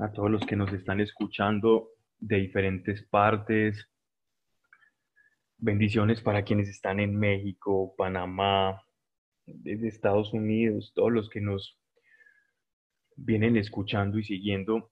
[0.00, 3.86] a todos los que nos están escuchando de diferentes partes.
[5.58, 8.82] Bendiciones para quienes están en México, Panamá,
[9.44, 11.78] desde Estados Unidos, todos los que nos
[13.14, 14.90] vienen escuchando y siguiendo.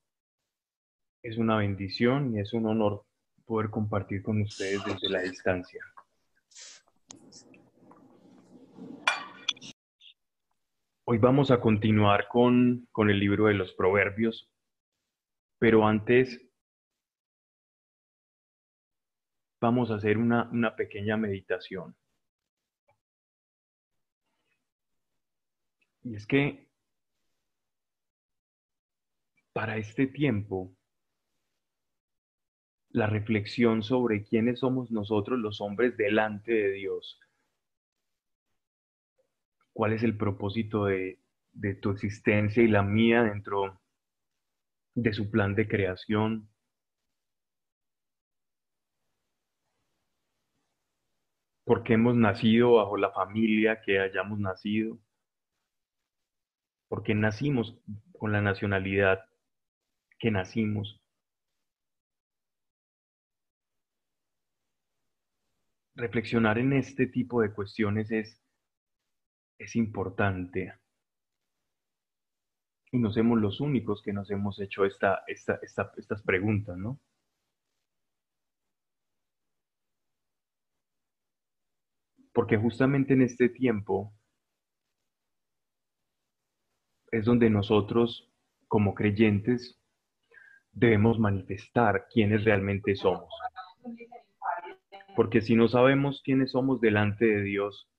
[1.22, 3.04] Es una bendición y es un honor
[3.46, 5.82] poder compartir con ustedes desde la distancia.
[11.04, 14.52] Hoy vamos a continuar con, con el libro de los Proverbios.
[15.58, 16.40] Pero antes
[19.60, 21.96] vamos a hacer una, una pequeña meditación.
[26.04, 26.68] Y es que
[29.52, 30.72] para este tiempo,
[32.90, 37.20] la reflexión sobre quiénes somos nosotros los hombres delante de Dios,
[39.72, 41.18] cuál es el propósito de,
[41.52, 43.80] de tu existencia y la mía dentro
[45.02, 46.48] de su plan de creación.
[51.64, 54.98] Porque hemos nacido bajo la familia que hayamos nacido.
[56.88, 57.78] Porque nacimos
[58.12, 59.20] con la nacionalidad
[60.18, 61.00] que nacimos.
[65.94, 68.40] Reflexionar en este tipo de cuestiones es,
[69.58, 70.72] es importante
[72.90, 76.98] y no somos los únicos que nos hemos hecho esta, estas preguntas, ¿no?
[82.32, 84.12] Porque justamente en este tiempo
[87.10, 88.30] es donde nosotros,
[88.68, 89.78] como creyentes,
[90.72, 93.32] debemos manifestar quiénes realmente somos.
[95.16, 97.90] Porque si no sabemos quiénes somos delante de Dios,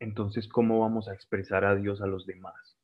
[0.00, 2.79] entonces ¿cómo vamos a expresar a Dios a los demás?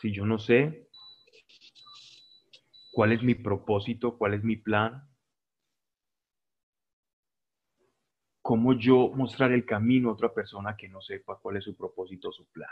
[0.00, 0.88] Si yo no sé
[2.92, 5.06] cuál es mi propósito, cuál es mi plan,
[8.42, 12.30] cómo yo mostrar el camino a otra persona que no sepa cuál es su propósito
[12.32, 12.70] su plan.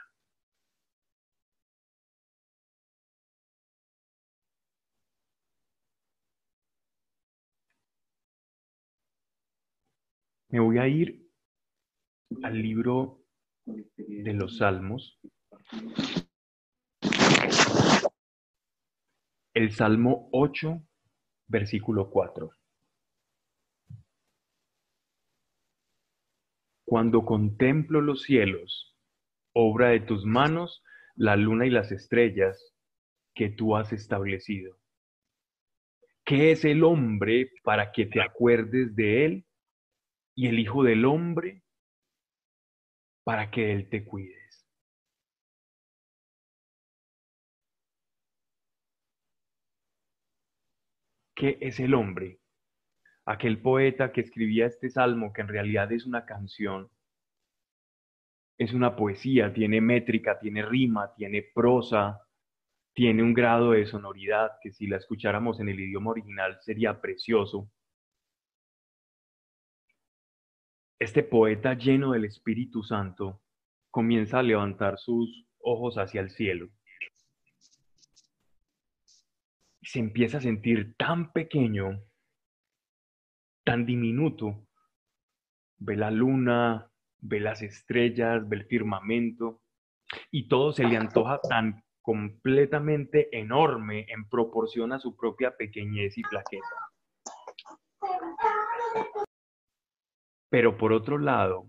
[10.49, 11.29] Me voy a ir
[12.45, 13.25] al libro
[13.67, 15.19] de los Salmos,
[19.54, 20.82] el Salmo 8,
[21.47, 22.50] versículo 4.
[26.84, 28.97] Cuando contemplo los cielos,
[29.54, 30.82] obra de tus manos,
[31.15, 32.75] la luna y las estrellas
[33.34, 34.76] que tú has establecido.
[36.25, 39.47] ¿Qué es el hombre para que te acuerdes de él?
[40.34, 41.62] Y el Hijo del Hombre
[43.22, 44.44] para que él te cuide.
[51.34, 52.39] ¿Qué es el hombre?
[53.27, 56.91] Aquel poeta que escribía este salmo, que en realidad es una canción,
[58.56, 62.21] es una poesía, tiene métrica, tiene rima, tiene prosa,
[62.93, 67.69] tiene un grado de sonoridad que si la escucháramos en el idioma original sería precioso.
[71.01, 73.43] Este poeta lleno del Espíritu Santo
[73.91, 76.69] comienza a levantar sus ojos hacia el cielo
[79.84, 82.03] se empieza a sentir tan pequeño,
[83.65, 84.67] tan diminuto.
[85.78, 89.62] Ve la luna, ve las estrellas, ve el firmamento
[90.31, 96.22] y todo se le antoja tan completamente enorme en proporción a su propia pequeñez y
[96.22, 96.77] flaqueza.
[100.51, 101.69] Pero por otro lado,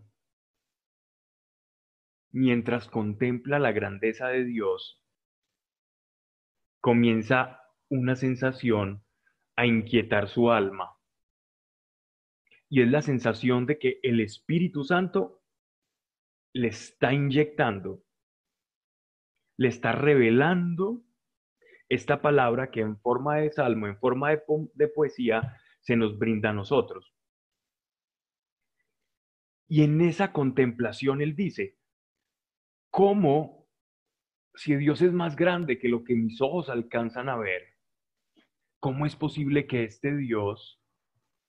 [2.31, 5.01] mientras contempla la grandeza de Dios,
[6.81, 9.03] comienza una sensación
[9.55, 10.97] a inquietar su alma.
[12.69, 15.43] Y es la sensación de que el Espíritu Santo
[16.53, 18.03] le está inyectando,
[19.57, 21.03] le está revelando
[21.89, 24.41] esta palabra que en forma de salmo, en forma de,
[24.73, 27.13] de poesía, se nos brinda a nosotros.
[29.67, 31.77] Y en esa contemplación él dice,
[32.89, 33.67] ¿cómo
[34.55, 37.74] si Dios es más grande que lo que mis ojos alcanzan a ver?
[38.85, 40.79] ¿Cómo es posible que este Dios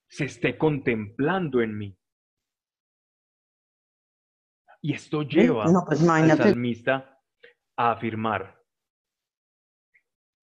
[0.09, 1.99] se esté contemplando en mí?
[4.81, 7.21] Y esto lleva pues al salmista
[7.77, 8.59] a afirmar,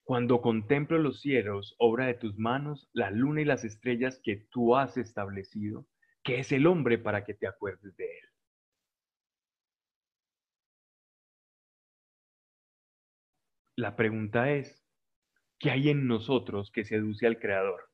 [0.03, 4.75] cuando contemplo los cielos, obra de tus manos, la luna y las estrellas que tú
[4.75, 5.87] has establecido,
[6.23, 8.33] ¿qué es el hombre para que te acuerdes de él?
[13.75, 14.82] la pregunta es,
[15.63, 17.89] ¿qué hay en nosotros que seduce al Creador?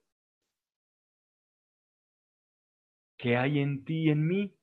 [3.15, 4.57] ¿Qué hay en ti y en mí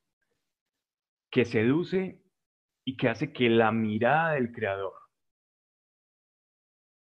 [1.31, 2.21] que seduce
[2.85, 4.95] y que hace que la mirada del Creador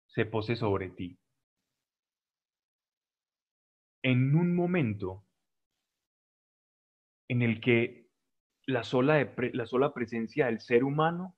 [0.08, 1.18] se pose sobre ti?
[4.02, 5.24] En un momento
[7.28, 8.10] en el que
[8.66, 11.37] la sola, la sola presencia del ser humano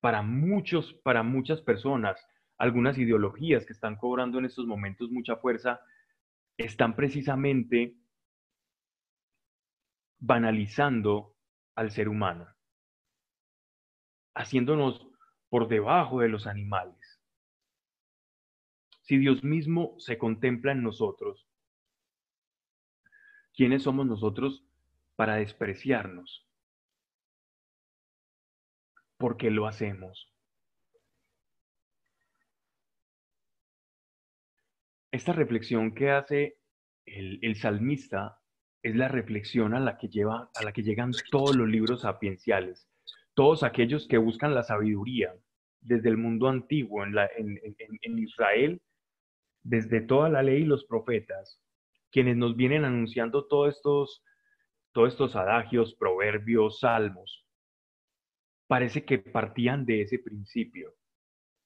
[0.00, 2.18] para muchos, para muchas personas,
[2.58, 5.80] algunas ideologías que están cobrando en estos momentos mucha fuerza,
[6.56, 7.96] están precisamente
[10.18, 11.36] banalizando
[11.74, 12.46] al ser humano,
[14.34, 15.06] haciéndonos
[15.48, 17.20] por debajo de los animales.
[19.02, 21.46] Si Dios mismo se contempla en nosotros,
[23.54, 24.64] ¿quiénes somos nosotros
[25.16, 26.49] para despreciarnos?
[29.20, 30.32] ¿Por qué lo hacemos?
[35.12, 36.56] Esta reflexión que hace
[37.04, 38.40] el, salmista
[38.82, 42.88] es la reflexión a la, que lleva, a la que llegan todos los libros sapienciales,
[43.34, 45.34] todos aquellos que buscan la sabiduría
[45.82, 48.80] desde el mundo antiguo en, en Israel,
[49.62, 51.60] desde toda la ley y los profetas,
[52.10, 54.24] quienes nos vienen anunciando todos estos,
[54.92, 57.44] todos estos adagios, proverbios, salmos,
[58.70, 60.94] parece que partían de ese principio,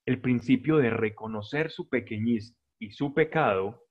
[0.06, 3.84] el principio de reconocer su pequeñez y su pecado,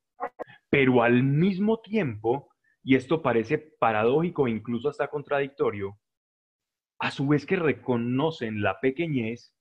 [0.71, 2.49] pero al mismo tiempo,
[2.81, 5.99] y esto parece paradójico e incluso hasta contradictorio,
[6.97, 9.55] a su vez que reconocen la pequeñez,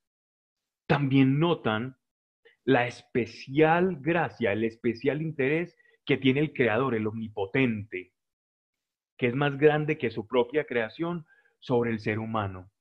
[0.87, 1.95] también notan
[2.63, 8.13] la especial gracia, el especial interés que tiene el Creador, el Omnipotente,
[9.15, 11.27] que es más grande que su propia creación
[11.59, 12.72] sobre el ser humano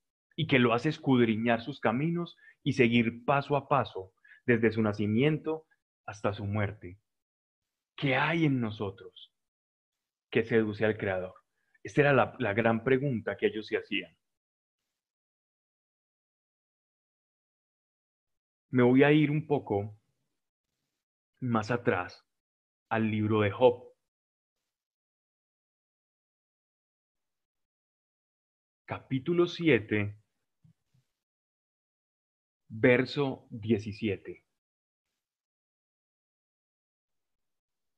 [0.43, 4.13] y que lo hace escudriñar sus caminos y seguir paso a paso
[4.45, 5.69] desde su nacimiento
[6.05, 6.99] hasta su muerte.
[7.97, 9.33] ¿Qué hay en nosotros
[10.33, 11.35] que seduce al Creador?
[11.85, 14.13] Esta era la, la gran pregunta que ellos se hacían.
[18.71, 19.97] Me voy a ir un poco
[21.39, 22.27] más atrás
[22.89, 23.95] al libro de Job.
[28.85, 30.22] Capítulo 7,
[32.73, 34.43] verso 17.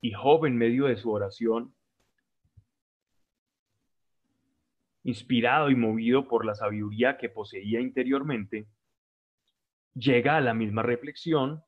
[0.01, 1.75] Y Job en medio de su oración,
[5.05, 8.67] inspirado y movido por la sabiduría que poseía interiormente,
[9.95, 11.63] llega a la misma reflexión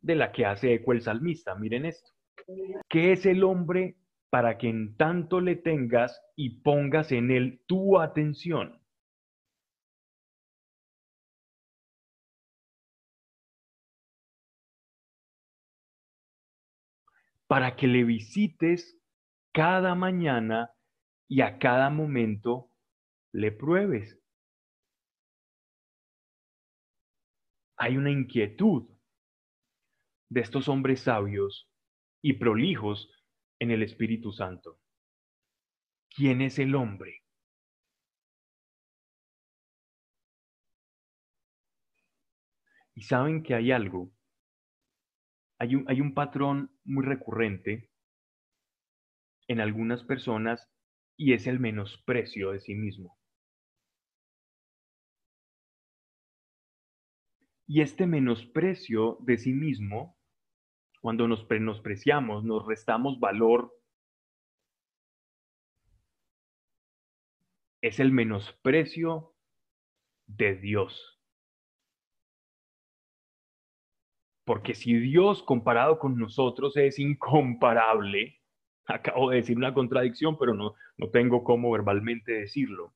[0.00, 1.54] de la que hace eco el salmista.
[1.56, 2.12] Miren esto.
[2.88, 3.96] ¿Qué es el hombre
[4.30, 8.81] para que en tanto le tengas y pongas en él tu atención?
[17.52, 18.98] Para que le visites
[19.52, 20.72] cada mañana
[21.28, 22.70] y a cada momento
[23.30, 24.18] le pruebes.
[27.76, 28.88] Hay una inquietud
[30.30, 31.68] de estos hombres sabios
[32.22, 33.10] y prolijos
[33.58, 34.80] en el Espíritu Santo.
[36.08, 37.22] ¿Quién es el hombre?
[42.94, 44.10] Y saben que hay algo
[45.62, 47.88] hay un, patrón muy recurrente
[49.46, 50.68] en algunas personas
[51.16, 53.16] y es el menosprecio de sí mismo.
[57.68, 60.18] Y este menosprecio de sí mismo,
[61.00, 63.72] cuando nos menospreciamos, nos restamos valor,
[67.82, 69.36] es el menosprecio
[70.26, 71.21] de Dios.
[74.44, 78.40] Porque si Dios comparado con nosotros es incomparable,
[78.86, 82.94] acabo de decir una contradicción, pero no, no tengo cómo verbalmente decirlo.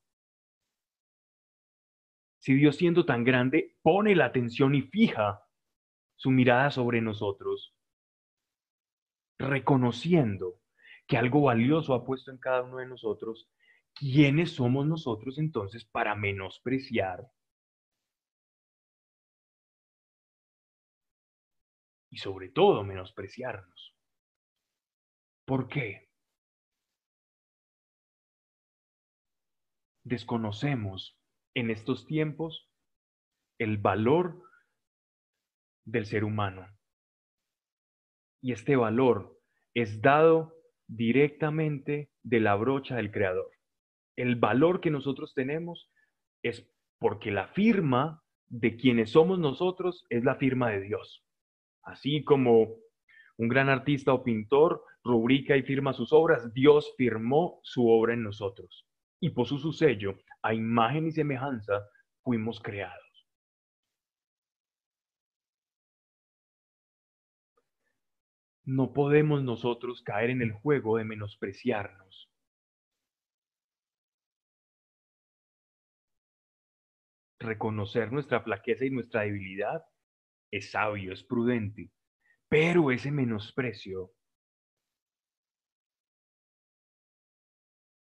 [2.39, 5.41] Si Dios siendo tan grande pone la atención y fija
[6.15, 7.75] su mirada sobre nosotros,
[9.37, 10.59] reconociendo
[11.07, 13.49] que algo valioso ha puesto en cada uno de nosotros,
[13.93, 17.29] ¿quiénes somos nosotros entonces para menospreciar
[22.17, 23.95] sobre todo menospreciarnos.
[25.45, 26.09] ¿Por qué?
[30.03, 31.19] Desconocemos
[31.53, 32.69] en estos tiempos
[33.59, 34.41] el valor
[35.85, 36.67] del ser humano.
[38.41, 39.39] Y este valor
[39.73, 40.53] es dado
[40.87, 43.51] directamente de la brocha del Creador.
[44.15, 45.91] El valor que nosotros tenemos
[46.43, 46.69] es
[46.99, 51.26] porque la firma de quienes somos nosotros es la firma de Dios.
[51.87, 52.67] Así como
[53.37, 58.23] un gran artista o pintor rubrica y firma sus obras, Dios firmó su obra en
[58.23, 58.85] nosotros.
[59.21, 61.87] Y puso su sello, a imagen y semejanza
[62.23, 63.25] fuimos creados.
[68.65, 72.29] No podemos nosotros caer en el juego de menospreciarnos.
[77.39, 79.85] Reconocer nuestra flaqueza y nuestra debilidad
[80.51, 81.91] es sabio, es prudente,
[82.49, 84.11] pero ese menosprecio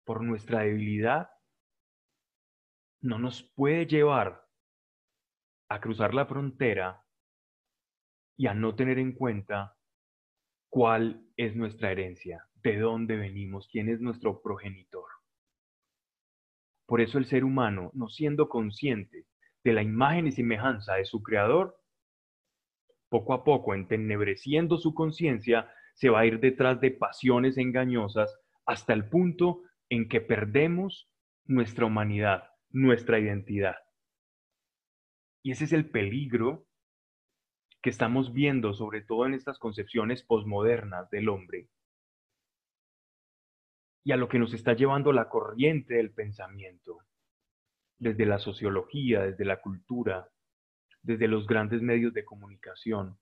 [0.04, 1.30] por nuestra debilidad
[3.02, 4.44] no nos puede llevar
[5.68, 7.04] a cruzar la frontera
[8.36, 9.76] y a no tener en cuenta
[10.70, 15.08] cuál es nuestra herencia, de dónde venimos, quién es nuestro progenitor.
[16.86, 19.26] Por eso el ser humano, no siendo consciente
[19.62, 21.78] de la imagen y semejanza de su creador,
[23.08, 28.92] poco a poco, entenebreciendo su conciencia, se va a ir detrás de pasiones engañosas hasta
[28.92, 31.10] el punto en que perdemos
[31.44, 33.76] nuestra humanidad, nuestra identidad.
[35.42, 36.66] Y ese es el peligro
[37.82, 41.68] que estamos viendo, sobre todo en estas concepciones posmodernas del hombre,
[44.04, 46.98] y a lo que nos está llevando la corriente del pensamiento,
[47.98, 50.28] desde la sociología, desde la cultura,
[51.02, 53.18] desde los grandes medios de comunicación.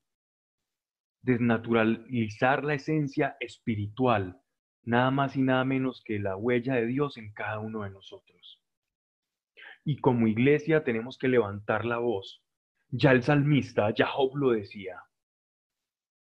[1.22, 4.40] Desnaturalizar la esencia espiritual,
[4.82, 8.62] nada más y nada menos que la huella de Dios en cada uno de nosotros.
[9.84, 12.42] Y como iglesia tenemos que levantar la voz.
[12.88, 15.00] Ya el salmista, ya Job lo decía.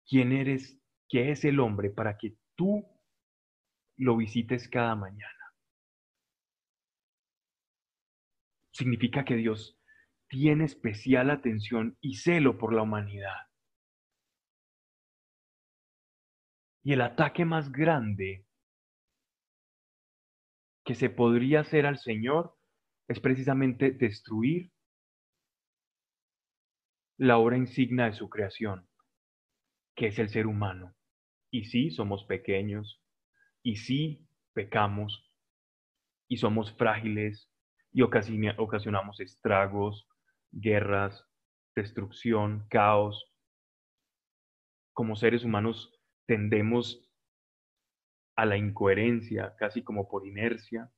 [0.07, 0.79] ¿Quién eres?
[1.09, 2.87] ¿Qué es el hombre para que tú
[3.97, 5.29] lo visites cada mañana?
[8.73, 9.79] Significa que Dios
[10.33, 13.37] tiene especial atención y celo por la humanidad.
[16.83, 18.47] Y el ataque más grande
[20.87, 22.57] que se podría hacer al Señor
[23.09, 24.73] es precisamente destruir
[27.19, 28.89] la obra insignia de su creación,
[29.95, 30.97] que es el ser humano.
[31.51, 33.05] Y sí, somos pequeños,
[33.62, 35.31] y sí, pecamos,
[36.27, 37.53] y somos frágiles,
[37.93, 40.09] y ocasionamos estragos,
[40.52, 41.26] guerras,
[41.75, 43.32] destrucción, caos.
[44.92, 47.09] Como seres humanos tendemos
[48.37, 50.92] a la incoherencia, casi como por inercia.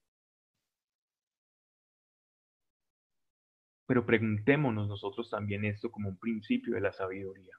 [3.87, 7.55] Pero preguntémonos nosotros también esto como un principio de la sabiduría.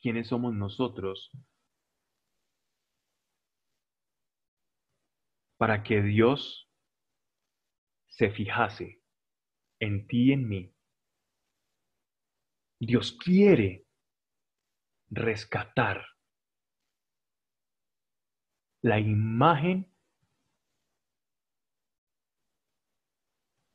[0.00, 1.30] ¿Quiénes somos nosotros
[5.56, 6.70] para que Dios
[8.06, 8.97] se fijase
[9.80, 10.74] en ti y en mí.
[12.80, 13.86] Dios quiere
[15.10, 16.04] rescatar
[18.82, 19.92] la imagen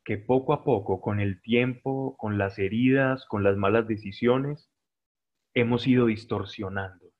[0.04, 4.70] que poco a poco, con el tiempo, con las heridas, con las malas decisiones,
[5.54, 7.10] hemos ido distorsionando.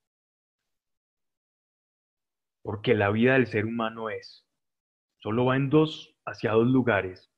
[2.63, 4.47] Porque la vida del ser humano es,
[5.19, 7.34] solo va en dos, hacia dos lugares,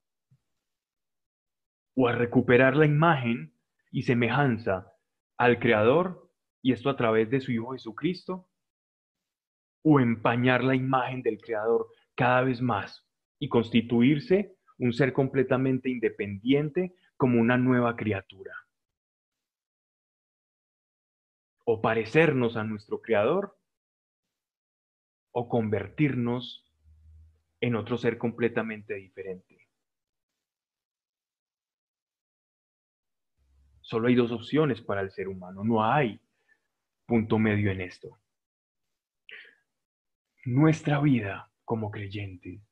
[1.97, 3.55] o a recuperar la imagen
[3.91, 4.93] y semejanza
[5.39, 6.31] al Creador,
[6.63, 8.49] y esto a través de su Hijo Jesucristo,
[9.83, 16.95] o empañar la imagen del Creador cada vez más y constituirse un ser completamente independiente
[17.17, 18.55] como una nueva criatura.
[21.65, 23.59] O parecernos a nuestro Creador,
[25.33, 26.71] o convertirnos
[27.61, 29.66] en otro ser completamente diferente.
[33.87, 36.21] Solo hay dos opciones para el ser humano, no hay
[37.07, 38.19] punto medio en esto.
[40.45, 42.63] Nuestra vida como creyente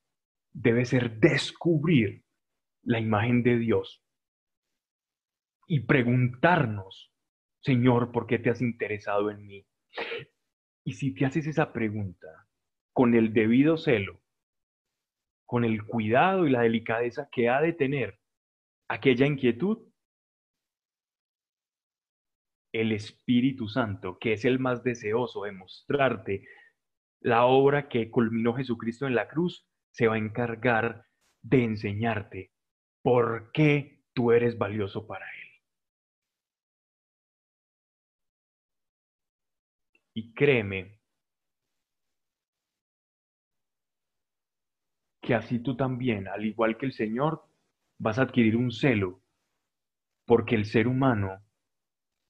[0.52, 2.24] debe ser descubrir
[2.82, 4.04] la imagen de Dios
[5.68, 7.12] y preguntarnos,
[7.60, 9.64] Señor, ¿por qué te has interesado en mí?
[10.82, 12.48] Y si te haces esa pregunta
[12.92, 14.20] con el debido celo,
[15.46, 18.18] con el cuidado y la delicadeza que ha de tener
[18.88, 19.93] aquella inquietud,
[22.74, 26.44] el Espíritu Santo, que es el más deseoso de mostrarte
[27.20, 31.06] la obra que culminó Jesucristo en la cruz, se va a encargar
[31.40, 32.50] de enseñarte
[33.00, 35.48] por qué tú eres valioso para Él.
[40.14, 40.98] Y créeme
[45.22, 47.44] que así tú también, al igual que el Señor,
[47.98, 49.22] vas a adquirir un celo
[50.26, 51.43] porque el ser humano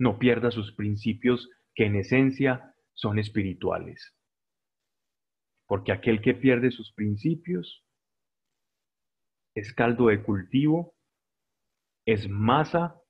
[0.05, 4.15] no pierda sus principios que en esencia son espirituales.
[5.67, 7.87] Porque aquel que pierde sus principios
[9.55, 10.95] es caldo de cultivo,
[12.05, 13.01] es masa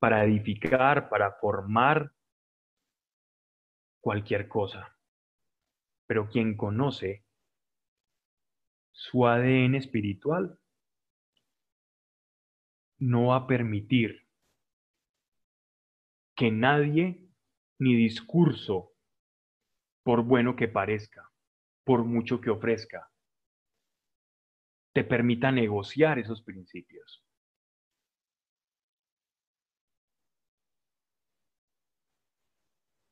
[0.00, 2.10] para edificar, para formar
[4.00, 4.98] cualquier cosa.
[6.08, 7.24] Pero quien conoce
[8.90, 10.58] su ADN espiritual
[12.98, 14.25] no va a permitir
[16.36, 17.26] que nadie
[17.78, 18.92] ni discurso,
[20.04, 21.32] por bueno que parezca,
[21.84, 23.10] por mucho que ofrezca,
[24.94, 27.24] te permita negociar esos principios.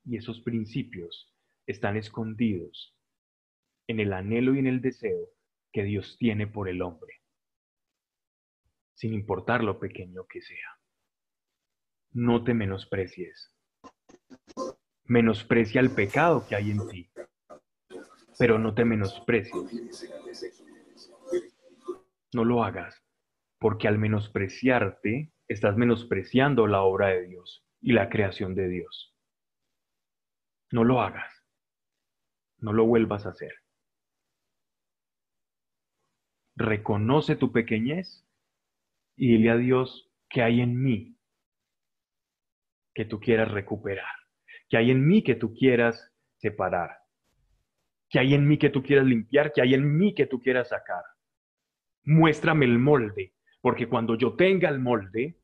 [0.03, 1.33] Y esos principios
[1.65, 2.95] están escondidos
[3.87, 5.29] en el anhelo y en el deseo
[5.73, 7.21] que Dios tiene por el hombre,
[8.93, 10.84] sin importar lo pequeño que sea.
[12.15, 13.53] No te menosprecies.
[15.03, 17.11] Menosprecia el pecado que hay en ti,
[18.39, 20.09] pero no te menosprecies.
[22.33, 23.03] No lo hagas,
[23.59, 29.13] porque al menospreciarte estás menospreciando la obra de Dios y la creación de Dios.
[30.71, 31.31] No lo hagas.
[32.57, 33.53] No lo vuelvas a hacer
[36.55, 38.25] reconoce tu pequeñez
[39.17, 41.14] y dile a Dios que hay en mí
[42.95, 44.15] que tú quieras recuperar,
[44.69, 46.97] que hay en mí que tú quieras separar,
[48.09, 50.69] que hay en mí que tú quieras limpiar, que hay en mí que tú quieras
[50.69, 51.03] sacar.
[52.05, 55.37] Muéstrame el molde, porque cuando yo tenga el molde,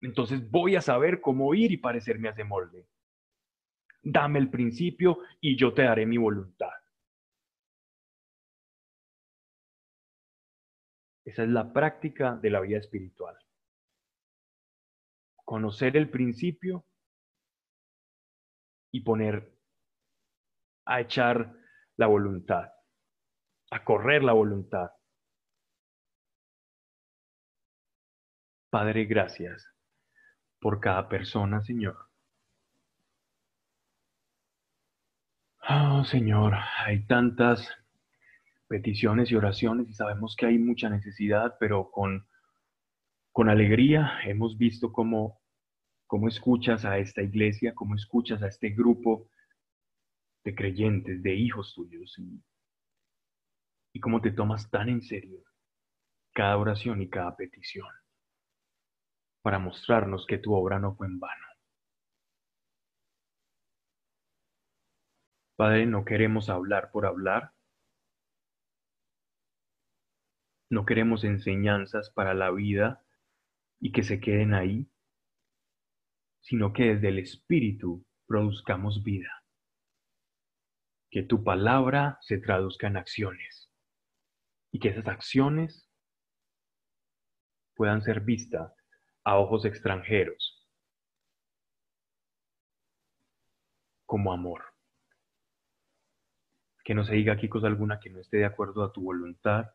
[0.00, 2.88] entonces voy a saber cómo ir y parecerme a ese molde.
[4.02, 6.72] Dame el principio y yo te daré mi voluntad.
[11.24, 13.36] Esa es la práctica de la vida espiritual.
[15.52, 16.86] Conocer el principio
[18.90, 19.54] y poner
[20.86, 21.54] a echar
[21.98, 22.72] la voluntad,
[23.70, 24.92] a correr la voluntad.
[28.70, 29.68] Padre, gracias
[30.58, 31.98] por cada persona, Señor.
[35.68, 37.68] Oh, Señor, hay tantas
[38.68, 42.26] peticiones y oraciones y sabemos que hay mucha necesidad, pero con,
[43.32, 45.41] con alegría hemos visto cómo,
[46.12, 49.30] cómo escuchas a esta iglesia, cómo escuchas a este grupo
[50.44, 52.18] de creyentes, de hijos tuyos
[53.94, 55.42] y, cómo te tomas tan en serio
[56.34, 57.88] cada oración y cada petición
[59.40, 61.46] para mostrarnos que tu obra no fue en vano.
[65.56, 67.54] Padre, no queremos hablar por hablar,
[70.68, 73.02] No queremos enseñanzas para la vida
[73.80, 74.91] y que se queden ahí,
[76.42, 79.42] sino que desde el Espíritu produzcamos vida.
[81.10, 83.70] Que tu palabra se traduzca en acciones
[84.70, 85.88] y que esas acciones
[87.74, 88.72] puedan ser vistas
[89.24, 90.68] a ojos extranjeros
[94.06, 94.64] como amor.
[96.84, 99.70] Que no se diga aquí cosa alguna que no esté de acuerdo a tu voluntad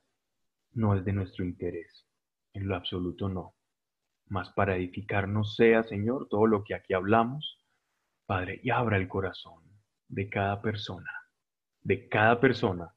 [0.73, 2.05] no es de nuestro interés,
[2.53, 3.56] en lo absoluto no.
[4.29, 7.63] Mas para edificarnos sea, Señor, todo lo que aquí hablamos,
[8.25, 9.63] Padre, y abra el corazón
[10.07, 11.11] de cada persona,
[11.81, 12.93] de cada persona,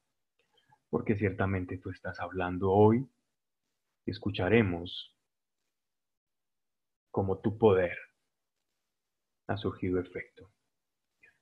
[0.89, 3.07] porque ciertamente tú estás hablando hoy,
[4.05, 5.17] escucharemos
[7.11, 7.97] como tu poder
[9.47, 10.51] ha surgido efecto.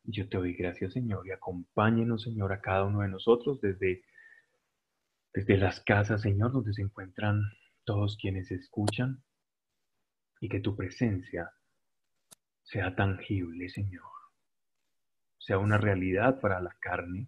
[0.03, 4.03] Yo te doy gracias, Señor, y acompáñenos, Señor, a cada uno de nosotros desde
[5.33, 7.41] desde las casas, Señor, donde se encuentran
[7.83, 9.23] todos quienes escuchan,
[10.39, 11.51] y que tu presencia
[12.63, 14.09] sea tangible, Señor,
[15.37, 17.27] sea una realidad para la carne,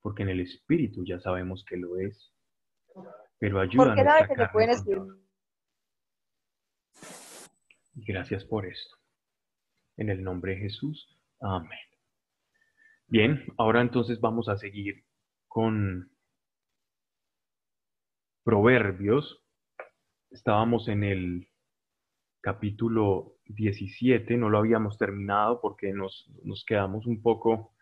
[0.00, 2.32] porque en el Espíritu ya sabemos que lo es,
[3.38, 4.68] pero ayuda a carne.
[7.96, 8.96] Y gracias por esto.
[9.96, 11.16] En el nombre de Jesús.
[11.40, 11.78] Amén.
[13.06, 15.04] Bien, ahora entonces vamos a seguir
[15.46, 16.10] con
[18.42, 19.42] Proverbios.
[20.30, 21.48] Estábamos en el
[22.44, 26.28] capítulo 17, no lo habíamos terminado porque nos,
[26.66, 27.74] quedamos un poco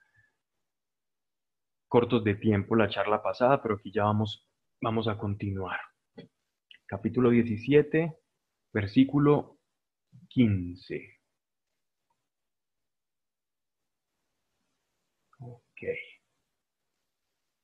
[1.88, 4.48] cortos de tiempo la charla pasada, pero aquí ya vamos,
[4.80, 5.80] vamos a continuar.
[6.86, 8.16] Capítulo 17,
[8.72, 9.58] versículo
[10.28, 11.18] 15.
[15.40, 15.82] Ok.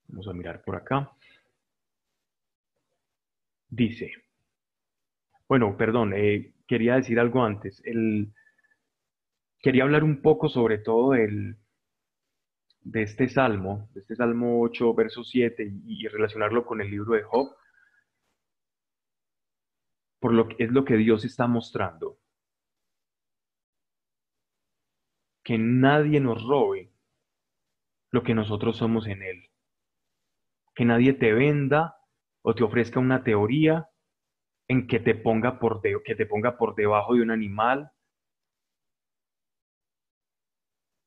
[0.08, 1.12] Vamos a mirar por acá.
[3.70, 4.10] dice,
[5.46, 7.82] bueno, perdón, eh, quería decir algo antes.
[7.84, 8.32] El,
[9.58, 15.64] quería hablar un poco sobre todo de este salmo, de este salmo 8, verso 7,
[15.64, 17.56] y, y relacionarlo con el libro de Job,
[20.20, 22.18] por lo que es lo que Dios está mostrando.
[25.42, 26.92] Que nadie nos robe
[28.10, 29.48] lo que nosotros somos en Él.
[30.74, 31.96] Que nadie te venda
[32.42, 33.88] o te ofrezca una teoría
[34.68, 37.90] en que te ponga por, de, que te ponga por debajo de un animal.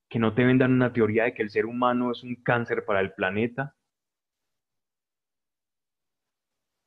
[0.09, 2.99] Que no te vendan una teoría de que el ser humano es un cáncer para
[2.99, 3.75] el planeta.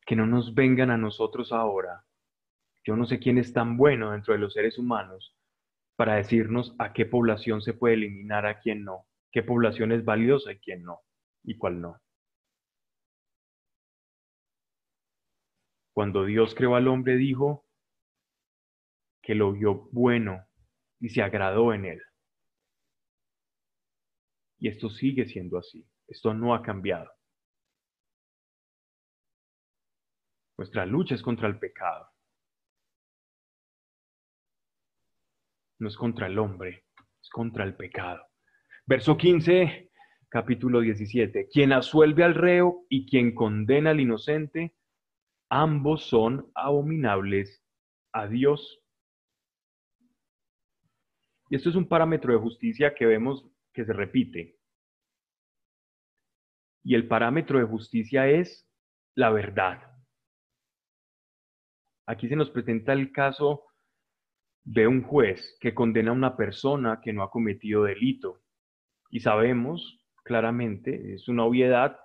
[0.05, 2.05] Que no nos vengan a nosotros ahora.
[2.85, 5.35] Yo no sé quién es tan bueno dentro de los seres humanos
[5.97, 10.53] para decirnos a qué población se puede eliminar, a quién no qué población es valiosa
[10.53, 11.01] y quién no,
[11.43, 12.01] y cuál no.
[15.95, 17.65] Cuando Dios creó al hombre dijo
[19.23, 20.45] que lo vio bueno
[20.99, 22.03] y se agradó en él.
[24.59, 25.87] Y esto sigue siendo así.
[26.09, 27.11] Esto no ha cambiado.
[30.59, 32.09] Nuestra lucha es contra el pecado.
[35.79, 36.87] No es contra el hombre,
[37.23, 38.27] es contra el pecado.
[38.87, 39.93] Verso 15,
[40.29, 41.49] capítulo 17.
[41.49, 44.75] Quien asuelve al reo y quien condena al inocente,
[45.51, 47.65] ambos son abominables
[48.13, 48.81] a Dios.
[51.51, 54.59] Y esto es un parámetro de justicia que vemos que se repite.
[56.83, 58.69] Y el parámetro de justicia es
[59.15, 59.95] la verdad.
[62.07, 63.65] Aquí se nos presenta el caso
[64.65, 68.43] de un juez que condena a una persona que no ha cometido delito.
[69.11, 71.99] Y sabemos claramente, es una obviedad,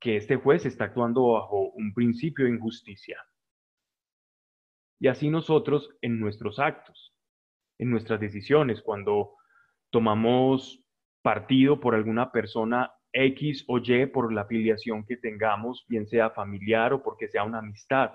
[0.00, 3.22] que este juez está actuando bajo un principio de injusticia.
[4.98, 7.14] Y así nosotros en nuestros actos,
[7.78, 9.34] en nuestras decisiones, cuando
[9.90, 10.82] tomamos
[11.22, 16.92] partido por alguna persona X o Y por la afiliación que tengamos, bien sea familiar
[16.92, 18.12] o porque sea una amistad.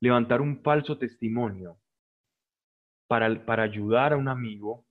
[0.00, 1.78] Levantar un falso testimonio
[3.06, 4.86] para, para ayudar a un amigo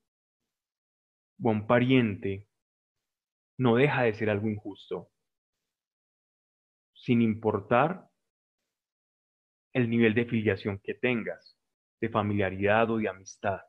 [1.44, 2.48] o un pariente
[3.58, 5.10] no deja de ser algo injusto,
[7.02, 8.08] sin importar
[9.74, 11.58] el nivel de filiación que tengas,
[12.00, 13.62] de familiaridad o de amistad.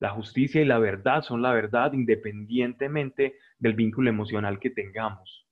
[0.00, 5.46] La justicia y la verdad son la verdad independientemente del vínculo emocional que tengamos.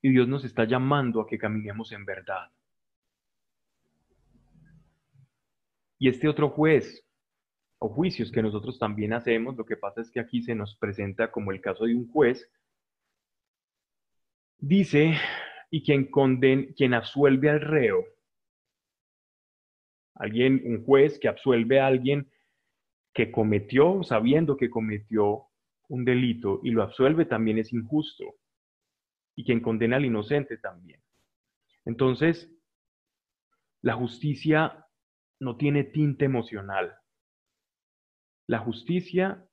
[0.00, 2.50] Y Dios nos está llamando a que caminemos en verdad.
[5.98, 7.06] Y este otro juez
[7.78, 9.54] o juicios que nosotros también hacemos.
[9.54, 12.50] Lo que pasa es que aquí se nos presenta como el caso de un juez.
[14.64, 15.18] Dice,
[15.72, 18.04] y quien conden, quien absuelve al reo,
[20.14, 22.30] alguien, un juez que absuelve a alguien
[23.12, 25.48] que cometió, sabiendo que cometió
[25.88, 28.36] un delito y lo absuelve también es injusto.
[29.34, 31.02] Y quien condena al inocente también.
[31.84, 32.48] Entonces,
[33.80, 34.86] la justicia
[35.40, 36.96] no tiene tinte emocional.
[38.46, 39.44] La justicia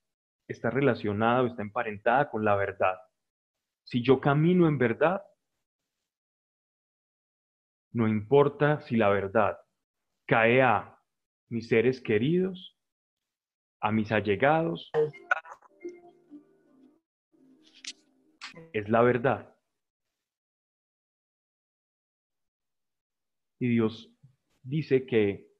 [0.47, 3.08] está relacionada o está emparentada con la verdad.
[3.89, 5.25] Si yo camino en verdad,
[7.91, 9.57] no importa si la verdad
[10.27, 10.95] cae a
[11.47, 12.77] mis seres queridos,
[13.81, 14.91] a mis allegados,
[18.73, 19.57] es la verdad.
[23.57, 24.15] Y Dios
[24.61, 25.51] dice que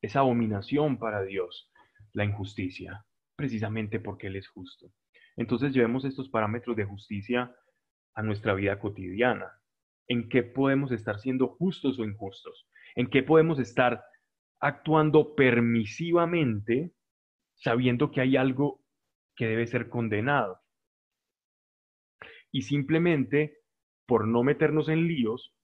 [0.00, 1.70] es abominación para Dios
[2.14, 3.04] la injusticia,
[3.36, 4.90] precisamente porque Él es justo.
[5.40, 7.56] Entonces llevemos estos parámetros de justicia
[8.12, 9.50] a nuestra vida cotidiana.
[10.06, 12.68] ¿En qué podemos estar siendo justos o injustos?
[12.94, 14.04] ¿En qué podemos estar
[14.60, 16.92] actuando permisivamente
[17.54, 18.84] sabiendo que hay algo
[19.34, 20.60] que debe ser condenado?
[22.52, 23.62] Y simplemente
[24.04, 25.56] por no meternos en líos,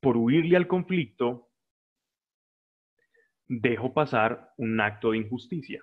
[0.00, 1.48] por huirle al conflicto,
[3.46, 5.82] dejo pasar un acto de injusticia.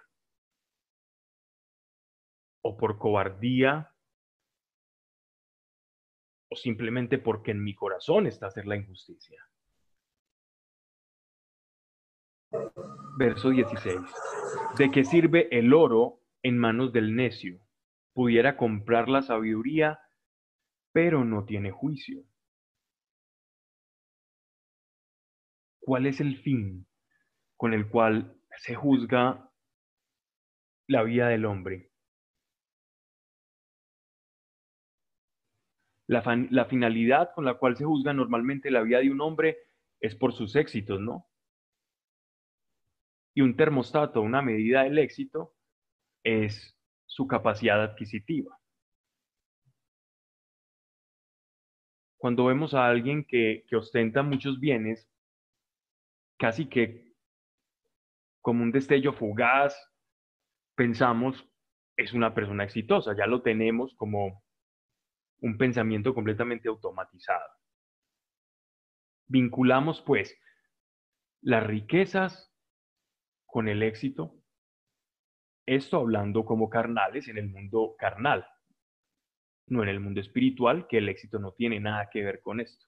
[2.61, 3.93] O por cobardía,
[6.49, 9.43] o simplemente porque en mi corazón está hacer la injusticia.
[13.17, 13.99] Verso 16.
[14.77, 17.59] ¿De qué sirve el oro en manos del necio?
[18.13, 19.99] Pudiera comprar la sabiduría,
[20.91, 22.23] pero no tiene juicio.
[25.79, 26.85] ¿Cuál es el fin
[27.61, 29.47] con el cual se juzga
[30.87, 31.90] la vida del hombre.
[36.11, 39.59] La, finalidad con la cual se juzga normalmente la vida de un hombre
[40.01, 41.25] es por sus éxitos, ¿no?
[43.33, 45.55] Y un termostato, una medida del éxito,
[46.21, 48.59] es su capacidad adquisitiva.
[52.17, 55.09] Cuando vemos a alguien que, que ostenta muchos bienes,
[56.37, 57.15] casi que
[58.41, 59.73] como un destello fugaz,
[60.75, 61.47] pensamos,
[61.95, 64.43] es una persona exitosa, ya lo tenemos como
[65.41, 67.49] un pensamiento completamente automatizado.
[69.27, 70.37] Vinculamos pues
[71.41, 72.53] las riquezas
[73.45, 74.35] con el éxito,
[75.65, 78.45] esto hablando como carnales en el mundo carnal,
[79.67, 82.85] no en el mundo espiritual, que el éxito no tiene nada que ver con esto.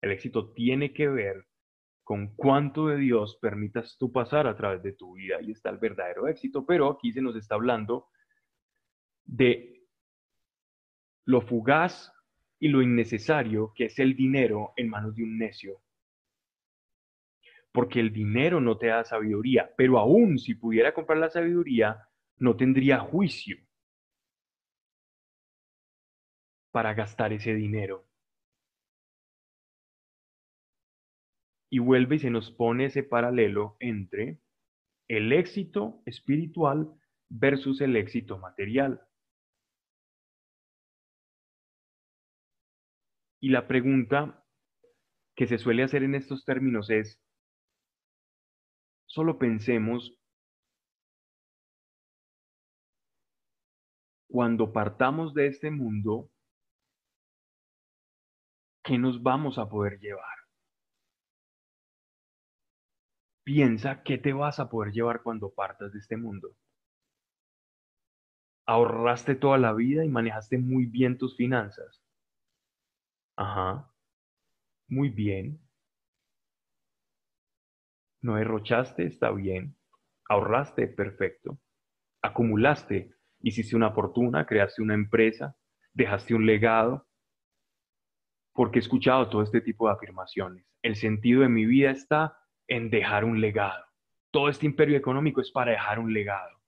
[0.00, 1.46] El éxito tiene que ver
[2.04, 5.40] con cuánto de Dios permitas tú pasar a través de tu vida.
[5.42, 8.08] y está el verdadero éxito, pero aquí se nos está hablando
[9.24, 9.75] de
[11.26, 12.12] lo fugaz
[12.58, 15.82] y lo innecesario que es el dinero en manos de un necio.
[17.72, 22.08] Porque el dinero no te da sabiduría, pero aún si pudiera comprar la sabiduría,
[22.38, 23.58] no tendría juicio
[26.70, 28.06] para gastar ese dinero.
[31.70, 34.38] y vuelve y se nos pone ese paralelo entre
[35.08, 36.90] el éxito espiritual
[37.28, 39.05] versus el éxito material.
[43.40, 44.44] Y la pregunta
[45.36, 47.20] que se suele hacer en estos términos es,
[49.06, 50.18] solo pensemos
[54.28, 56.30] cuando partamos de este mundo,
[58.82, 60.36] ¿qué nos vamos a poder llevar?
[63.44, 66.56] Piensa qué te vas a poder llevar cuando partas de este mundo.
[68.66, 72.05] Ahorraste toda la vida y manejaste muy bien tus finanzas.
[73.36, 73.90] Ajá.
[74.88, 75.60] Muy bien.
[78.22, 79.76] No derrochaste, está bien.
[80.28, 81.58] Ahorraste, perfecto.
[82.22, 85.56] Acumulaste, hiciste una fortuna, creaste una empresa,
[85.92, 87.06] dejaste un legado.
[88.52, 90.66] Porque he escuchado todo este tipo de afirmaciones.
[90.82, 93.84] El sentido de mi vida está en dejar un legado.
[94.30, 96.58] Todo este imperio económico es para dejar un legado.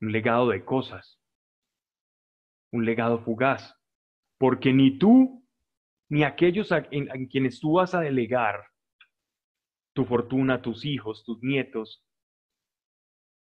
[0.00, 1.15] Un legado de cosas.
[2.76, 3.74] Un legado fugaz.
[4.38, 5.42] Porque ni tú
[6.10, 8.66] ni aquellos a, en, quienes tú vas a delegar
[9.94, 12.04] tu fortuna, tus hijos, tus nietos,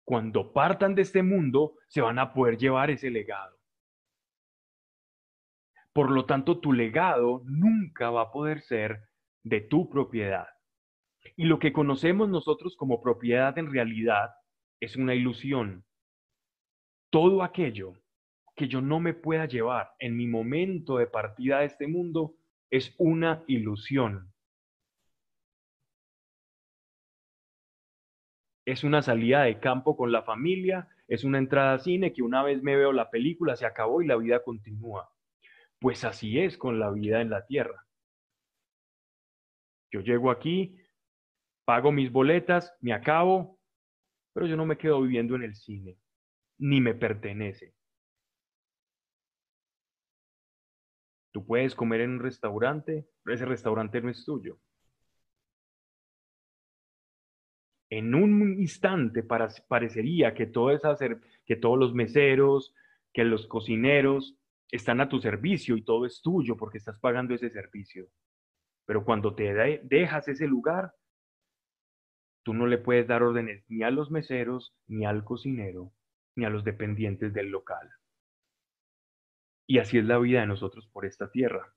[0.05, 3.57] cuando partan de este mundo, se van a poder llevar ese legado.
[5.91, 9.09] Por lo tanto, tu legado nunca va a poder ser
[9.43, 10.47] de tu propiedad.
[11.35, 14.29] Y lo que conocemos nosotros como propiedad en realidad
[14.79, 15.83] es una ilusión.
[17.09, 17.95] Todo aquello
[18.55, 22.35] que yo no me pueda llevar en mi momento de partida de este mundo
[22.71, 24.33] es una ilusión.
[28.65, 32.41] Es una salida de campo con la familia, es una entrada a cine que una
[32.41, 35.09] vez me veo la película, se acabó y la vida continúa.
[35.79, 37.85] Pues así es con la vida en la tierra.
[39.91, 40.77] Yo llego aquí,
[41.63, 43.59] pago mis boletas, me acabo,
[44.33, 45.97] pero yo no me quedo viviendo en el cine,
[46.57, 47.75] ni me pertenece.
[51.35, 54.57] Tú puedes comer en un restaurante, pero ese restaurante no es tuyo.
[57.89, 60.71] En un instante parecería que, todo
[61.45, 62.73] que todos los meseros,
[63.11, 64.39] que los cocineros,
[64.71, 68.07] están a tu servicio y todo es tuyo porque estás pagando ese servicio.
[68.85, 70.93] Pero cuando te dejas ese lugar,
[72.43, 75.91] tú no le puedes dar órdenes ni a los meseros, ni al cocinero,
[76.37, 77.89] ni a los dependientes del local.
[79.67, 81.73] Y así es la vida de nosotros por esta tierra.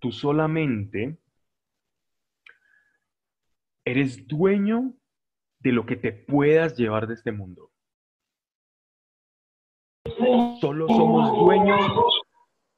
[0.00, 1.18] Tú solamente
[3.84, 4.94] eres dueño
[5.58, 7.70] de lo que te puedas llevar de este mundo.
[10.60, 11.84] Solo somos dueños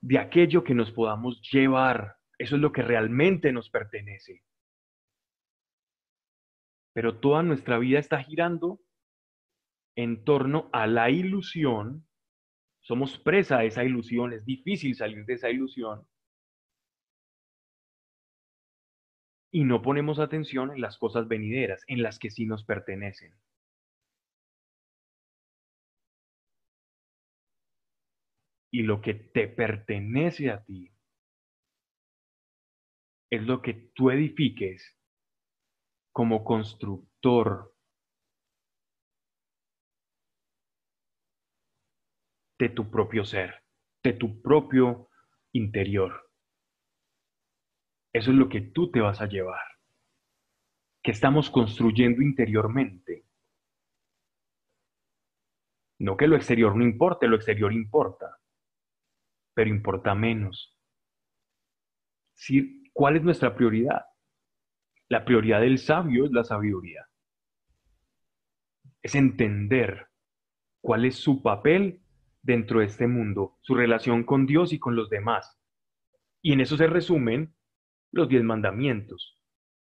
[0.01, 2.17] de aquello que nos podamos llevar.
[2.39, 4.43] Eso es lo que realmente nos pertenece.
[6.93, 8.81] Pero toda nuestra vida está girando
[9.97, 12.07] en torno a la ilusión.
[12.81, 14.33] Somos presa de esa ilusión.
[14.33, 16.07] Es difícil salir de esa ilusión.
[19.51, 23.35] Y no ponemos atención en las cosas venideras, en las que sí nos pertenecen.
[28.73, 30.91] y lo que te pertenece a ti
[33.31, 34.99] es lo que tú edifiques
[36.11, 37.72] como constructor.
[42.63, 43.65] De tu propio ser,
[44.05, 45.09] de tu propio
[45.51, 46.31] interior.
[48.13, 49.65] Eso es lo que tú te vas a llevar,
[51.03, 53.27] que estamos construyendo interiormente.
[55.99, 58.39] No que lo exterior no importe, lo exterior importa,
[59.55, 60.79] pero importa menos.
[62.93, 64.07] ¿Cuál es nuestra prioridad?
[65.09, 67.09] La prioridad del sabio es la sabiduría.
[69.03, 70.07] Es entender
[70.81, 72.02] cuál es su papel
[72.43, 75.59] dentro de este mundo, su relación con Dios y con los demás.
[76.43, 77.55] Y en eso se resumen
[78.11, 79.41] los diez mandamientos.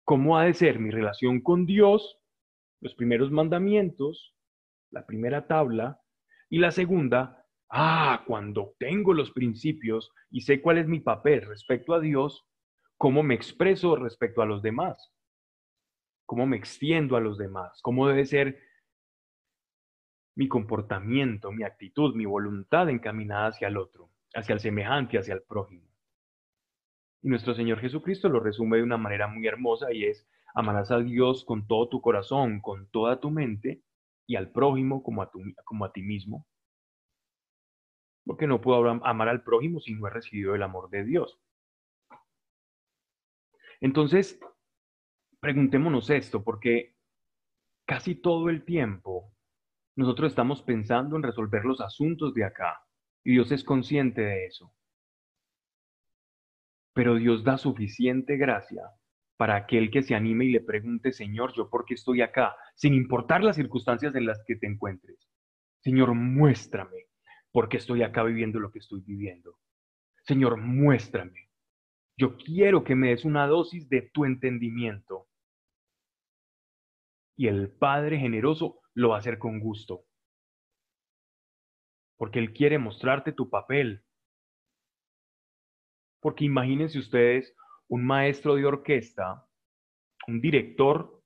[0.05, 2.19] ¿Cómo ha de ser mi relación con Dios?
[2.81, 4.35] Los primeros mandamientos,
[4.91, 6.01] la primera tabla,
[6.49, 11.95] y la segunda, ah, cuando tengo los principios y sé cuál es mi papel respecto
[11.95, 12.45] a Dios,
[12.97, 15.13] cómo me expreso respecto a los demás,
[16.27, 18.59] cómo me extiendo a los demás, cómo debe ser
[20.35, 25.43] mi comportamiento, mi actitud, mi voluntad encaminada hacia el otro, hacia el semejante, hacia el
[25.43, 25.87] prójimo.
[27.23, 30.99] Y nuestro Señor Jesucristo lo resume de una manera muy hermosa y es, amarás a
[30.99, 33.83] Dios con todo tu corazón, con toda tu mente
[34.27, 35.31] y al prójimo como a,
[35.65, 36.47] como a ti mismo.
[38.25, 41.39] Porque no puedo amar al prójimo si no he recibido el amor de Dios.
[43.81, 44.39] Entonces,
[45.41, 46.97] preguntémonos esto, porque
[47.87, 49.33] casi todo el tiempo
[49.97, 52.81] nosotros estamos pensando en resolver los asuntos de acá
[53.25, 54.73] y Dios es consciente de eso.
[56.93, 58.83] Pero Dios da suficiente gracia
[59.37, 62.55] para aquel que se anime y le pregunte, Señor, ¿yo por qué estoy acá?
[62.75, 65.29] Sin importar las circunstancias en las que te encuentres.
[65.81, 67.07] Señor, muéstrame
[67.53, 69.59] por qué estoy acá viviendo lo que estoy viviendo.
[70.25, 71.49] Señor, muéstrame.
[72.17, 75.27] Yo quiero que me des una dosis de tu entendimiento.
[77.37, 80.05] Y el Padre generoso lo va a hacer con gusto.
[82.17, 84.05] Porque Él quiere mostrarte tu papel.
[86.21, 87.57] Porque imagínense ustedes
[87.89, 89.47] un maestro de orquesta,
[90.29, 91.23] un director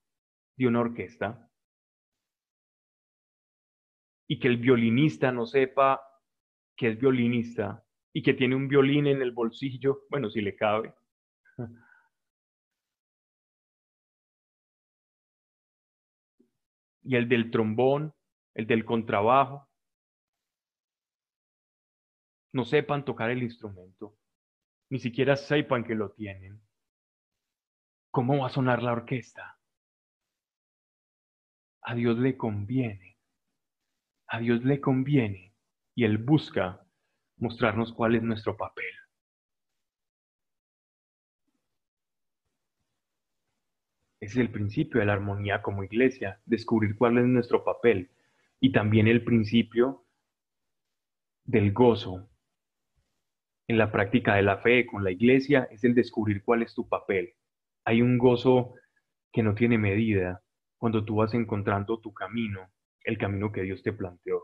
[0.57, 1.51] de una orquesta,
[4.27, 6.01] y que el violinista no sepa
[6.75, 10.93] que es violinista y que tiene un violín en el bolsillo, bueno, si le cabe.
[17.05, 18.13] Y el del trombón,
[18.55, 19.69] el del contrabajo,
[22.51, 24.17] no sepan tocar el instrumento,
[24.89, 26.61] ni siquiera sepan que lo tienen.
[28.11, 29.59] ¿Cómo va a sonar la orquesta?
[31.81, 33.19] A Dios le conviene,
[34.27, 35.53] a Dios le conviene
[35.93, 36.87] y Él busca
[37.37, 39.04] mostrarnos cuál es nuestro papel.
[44.25, 48.09] Es el principio de la armonía como iglesia, descubrir cuál es nuestro papel
[48.59, 50.03] y también el principio
[51.43, 52.27] del gozo
[53.67, 56.89] en la práctica de la fe con la iglesia es el descubrir cuál es tu
[56.89, 57.35] papel.
[57.83, 58.73] Hay un gozo
[59.31, 60.41] que no tiene medida
[60.79, 62.71] cuando tú vas encontrando tu camino,
[63.03, 64.41] el camino que Dios te planteó.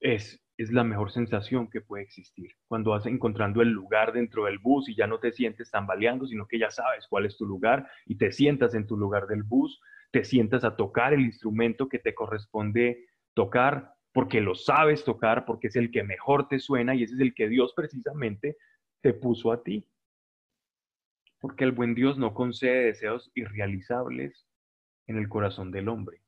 [0.00, 2.50] Es es la mejor sensación que puede existir.
[2.66, 6.48] Cuando vas encontrando el lugar dentro del bus y ya no te sientes tambaleando, sino
[6.48, 9.80] que ya sabes cuál es tu lugar y te sientas en tu lugar del bus,
[10.10, 15.68] te sientas a tocar el instrumento que te corresponde tocar porque lo sabes tocar, porque
[15.68, 18.56] es el que mejor te suena y ese es el que Dios precisamente
[19.00, 19.86] te puso a ti.
[21.38, 24.48] Porque el buen Dios no concede deseos irrealizables
[25.06, 26.20] en el corazón del hombre.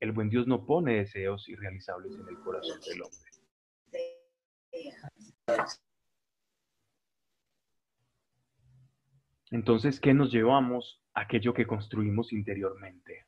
[0.00, 3.26] El buen Dios no pone deseos irrealizables en el corazón del hombre.
[9.50, 11.02] Entonces, ¿qué nos llevamos?
[11.14, 13.26] Aquello que construimos interiormente.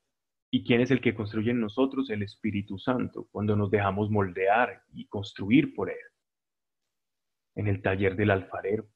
[0.50, 2.10] ¿Y quién es el que construye en nosotros?
[2.10, 5.96] El Espíritu Santo, cuando nos dejamos moldear y construir por Él.
[7.54, 8.88] En el taller del alfarero.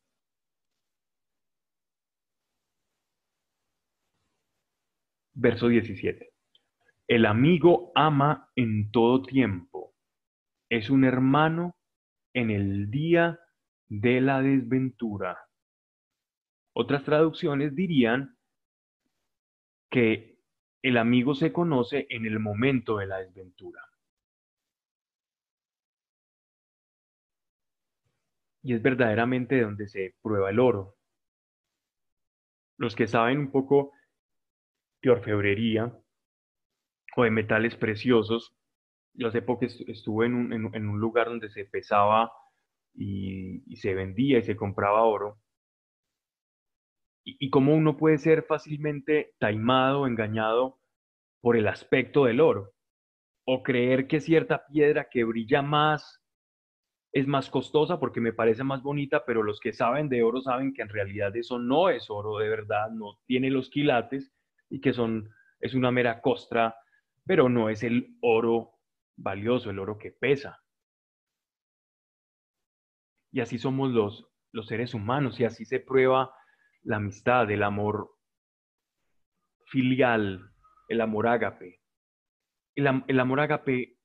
[5.34, 6.31] Verso 17.
[7.08, 9.94] El amigo ama en todo tiempo.
[10.70, 11.76] Es un hermano
[12.34, 13.38] en el día
[13.88, 15.38] de la desventura.
[16.74, 18.38] Otras traducciones dirían
[19.90, 20.38] que
[20.82, 23.82] el amigo se conoce en el momento de la desventura.
[28.62, 30.96] Y es verdaderamente donde se prueba el oro.
[32.78, 33.92] Los que saben un poco
[35.02, 35.92] de orfebrería
[37.16, 38.54] o de metales preciosos.
[39.14, 42.32] Yo hace poco estuve en un, en, un lugar donde se pesaba
[42.94, 45.38] y, se vendía y se compraba oro.
[47.24, 50.80] Y, y cómo uno puede ser fácilmente taimado, engañado
[51.40, 52.72] por el aspecto del oro.
[53.44, 56.22] o creer que cierta piedra que brilla más
[57.12, 60.72] es más costosa porque me parece más bonita, pero los que saben de oro saben
[60.72, 64.32] que en realidad eso no es oro de verdad, no tiene los quilates
[64.70, 65.28] y que son,
[65.60, 66.74] es una mera costra,
[67.24, 68.78] pero no es el oro
[69.16, 70.62] valioso, el oro que pesa.
[73.30, 76.34] Y así somos los, los seres humanos y así se prueba
[76.82, 78.10] la amistad, el amor
[79.66, 80.50] filial,
[80.88, 81.80] el amor ágape.
[82.74, 83.96] El, el amor ágape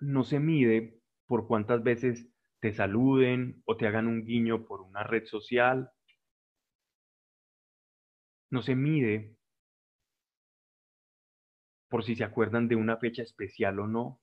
[0.00, 2.28] no se mide por cuántas veces
[2.60, 5.90] te saluden o te hagan un guiño por una red social.
[8.50, 9.35] No se mide
[11.88, 14.20] por si se acuerdan de una fecha especial o no.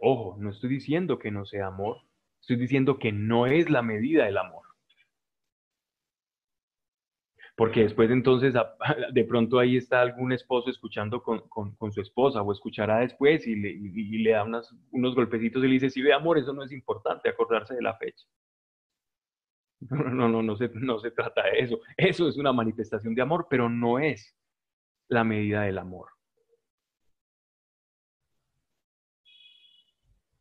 [0.00, 1.98] Ojo, no estoy diciendo que no sea amor,
[2.40, 4.68] estoy diciendo que no es la medida del amor.
[7.56, 8.54] Porque después entonces
[9.12, 11.42] de pronto ahí está algún esposo escuchando con,
[11.92, 16.12] su esposa o escuchará después y le, da unos golpecitos y le dice, si ve
[16.12, 18.26] amor, eso no es importante, acordarse de la fecha.
[19.80, 21.80] No, no, no, no se, no se trata de eso.
[21.96, 24.37] Eso es una manifestación de amor, pero no es
[25.08, 26.10] la medida del amor.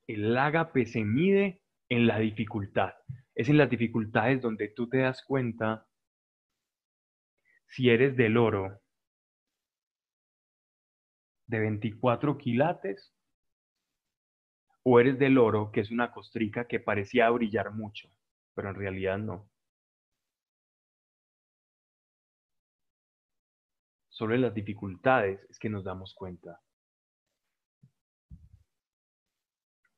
[0.08, 2.94] El ágape se mide en la dificultad.
[3.36, 5.88] Es en las dificultades donde tú te das cuenta
[7.68, 8.82] si eres del oro
[11.46, 13.14] de 24 quilates
[14.84, 18.10] o eres del oro que es una costrica que parecía brillar mucho,
[18.54, 19.50] pero en realidad no.
[24.18, 26.60] Solo las dificultades es que nos damos cuenta.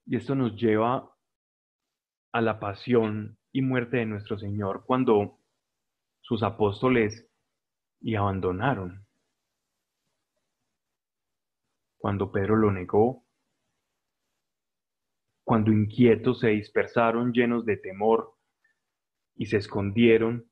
[0.06, 1.16] Y esto nos lleva
[2.34, 5.40] a la pasión y muerte de nuestro Señor cuando
[6.20, 7.30] sus apóstoles
[8.02, 9.08] y abandonaron.
[11.98, 13.26] Cuando Pedro lo negó,
[15.46, 18.36] cuando inquietos se dispersaron llenos de temor
[19.36, 20.49] y se escondieron,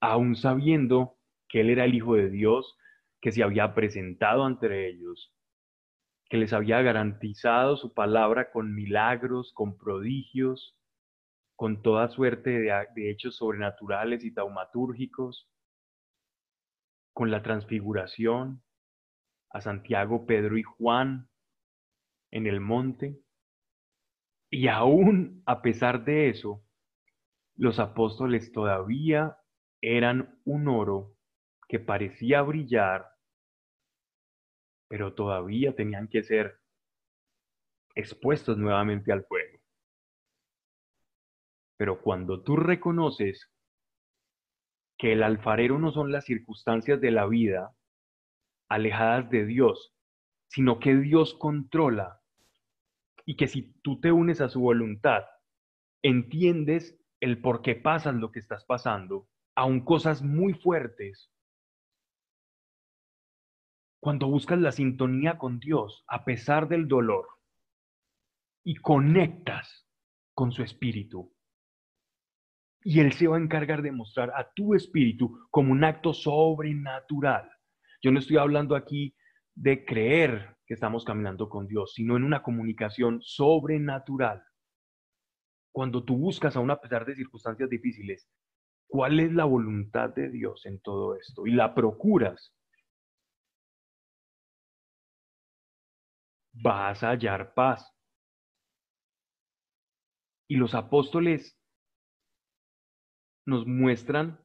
[0.00, 2.76] aun sabiendo que Él era el Hijo de Dios,
[3.20, 5.34] que se había presentado ante ellos,
[6.28, 10.76] que les había garantizado su palabra con milagros, con prodigios,
[11.56, 15.50] con toda suerte de, hechos sobrenaturales y taumatúrgicos,
[17.12, 18.62] con la transfiguración,
[19.50, 21.28] a Santiago, Pedro y Juan
[22.30, 23.20] en el monte.
[24.48, 26.62] Y aún a pesar de eso,
[27.56, 29.36] los apóstoles todavía
[29.80, 31.16] eran un oro
[31.68, 33.06] que parecía brillar,
[34.88, 36.60] pero todavía tenían que ser
[37.94, 39.58] expuestos nuevamente al fuego.
[41.76, 43.50] Pero cuando tú reconoces
[44.98, 47.74] que el alfarero no son las circunstancias de la vida
[48.68, 49.94] alejadas de Dios,
[50.48, 52.20] sino que Dios controla
[53.24, 55.24] y que si tú te unes a su voluntad,
[56.02, 61.30] entiendes el por qué pasas lo que estás pasando aun cosas muy fuertes.
[64.00, 67.26] Cuando buscas la sintonía con Dios a pesar del dolor
[68.64, 69.86] y conectas
[70.34, 71.34] con su espíritu.
[72.82, 77.50] Y Él se va a encargar de mostrar a tu espíritu como un acto sobrenatural.
[78.02, 79.14] Yo no estoy hablando aquí
[79.54, 84.42] de creer que estamos caminando con Dios, sino en una comunicación sobrenatural.
[85.72, 88.26] Cuando tú buscas aún a pesar de circunstancias difíciles,
[88.90, 92.52] cuál es la voluntad de Dios en todo esto y la procuras,
[96.52, 97.96] vas a hallar paz.
[100.48, 101.56] Y los apóstoles
[103.46, 104.44] nos muestran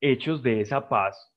[0.00, 1.30] hechos de esa paz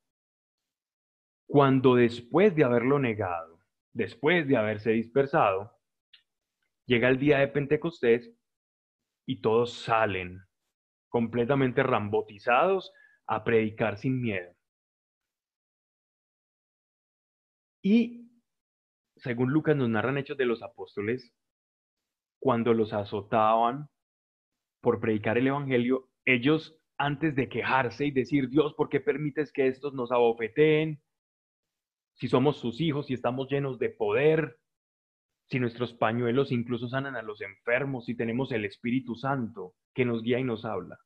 [1.47, 3.59] cuando después de haberlo negado,
[3.93, 5.77] después de haberse dispersado,
[6.85, 8.31] llega el día de Pentecostés
[9.27, 10.39] y todos salen
[11.15, 12.91] completamente rambotizados
[13.25, 14.53] a predicar sin miedo.
[17.81, 18.29] Y
[19.15, 21.33] según Lucas nos narran hechos de los apóstoles,
[22.37, 23.87] cuando los azotaban
[24.81, 29.67] por predicar el Evangelio, ellos antes de quejarse y decir, Dios, ¿por qué permites que
[29.67, 31.01] estos nos abofeteen?
[32.15, 34.59] Si somos sus hijos y estamos llenos de poder,
[35.45, 40.21] si nuestros pañuelos incluso sanan a los enfermos, si tenemos el Espíritu Santo que nos
[40.21, 40.99] guía y nos habla.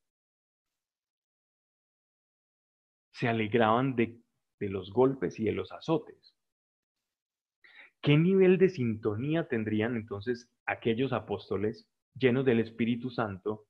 [3.20, 4.18] Se alegraban de,
[4.62, 6.34] los golpes y de los azotes.
[8.02, 13.68] ¿Qué nivel de sintonía tendrían entonces aquellos apóstoles llenos del Espíritu Santo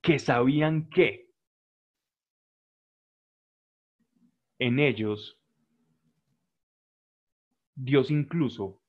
[0.00, 1.28] que sabían que
[4.60, 5.40] en ellos
[7.74, 8.80] Dios incluso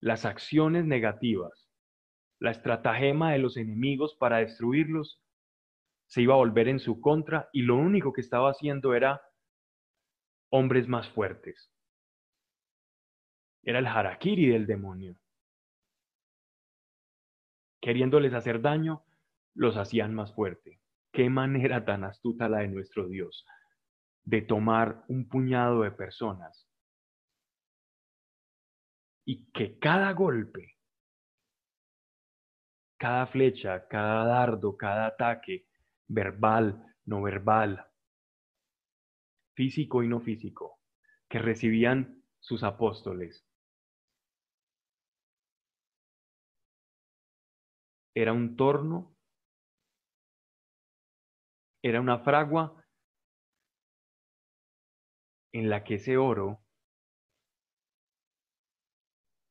[0.00, 1.68] las acciones negativas,
[2.38, 5.20] la estratagema de los enemigos para destruirlos,
[6.10, 9.22] se iba a volver en su contra y lo único que estaba haciendo era
[10.50, 11.72] hombres más fuertes.
[13.62, 15.16] Era el harakiri del demonio.
[17.80, 19.04] Queriéndoles hacer daño,
[19.54, 20.80] los hacían más fuerte.
[21.12, 23.46] Qué manera tan astuta la de nuestro Dios
[24.24, 26.68] de tomar un puñado de personas
[29.24, 30.76] y que cada golpe,
[32.98, 35.69] cada flecha, cada dardo, cada ataque,
[36.10, 37.86] verbal, no verbal,
[39.54, 40.80] físico y no físico,
[41.28, 43.46] que recibían sus apóstoles,
[48.14, 49.16] era un torno,
[51.82, 52.84] era una fragua
[55.52, 56.62] en la que ese oro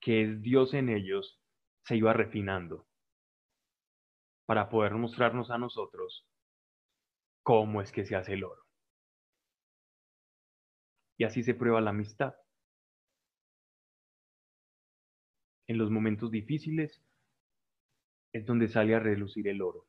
[0.02, 1.42] que es Dios en ellos,
[1.84, 2.88] se iba refinando.
[4.46, 6.29] Para poder mostrarnos a nosotros
[7.50, 8.62] cómo es que se hace el oro.
[11.18, 12.36] Y así se prueba la amistad.
[15.66, 17.04] En los momentos difíciles
[18.34, 19.88] es donde sale a relucir el oro,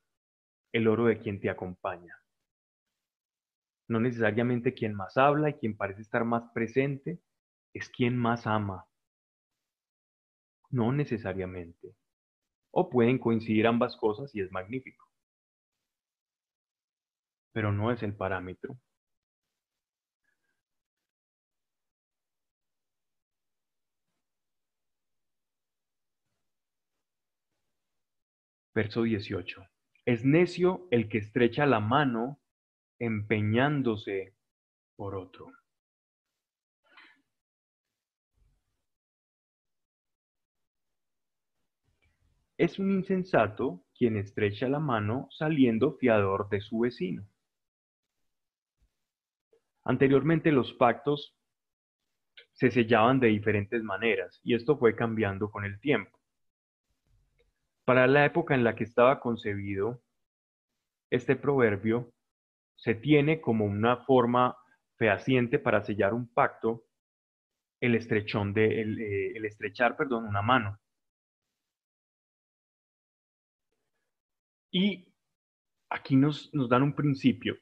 [0.72, 2.16] el oro de quien te acompaña.
[3.88, 7.20] No necesariamente quien más habla y quien parece estar más presente,
[7.74, 8.86] es quien más ama
[10.70, 11.94] no necesariamente.
[12.70, 15.09] O pueden coincidir ambas cosas y es magnífico.
[17.52, 18.76] Pero no es el parámetro.
[28.74, 29.66] Verso 18.
[30.06, 32.40] Es necio el que estrecha la mano
[32.98, 34.34] empeñándose
[34.96, 35.52] por otro.
[42.56, 47.26] Es un insensato quien estrecha la mano saliendo fiador de su vecino.
[49.90, 51.36] Anteriormente los pactos
[52.52, 56.16] se sellaban de diferentes maneras y esto fue cambiando con el tiempo.
[57.84, 60.00] Para la época en la que estaba concebido,
[61.10, 62.12] este proverbio
[62.76, 64.56] se tiene como una forma
[64.96, 66.84] fehaciente para sellar un pacto
[67.80, 70.78] el estrechón de el, eh, estrechar, perdón, una mano.
[74.70, 75.12] Y
[75.88, 77.58] aquí nos, nos dan un principio,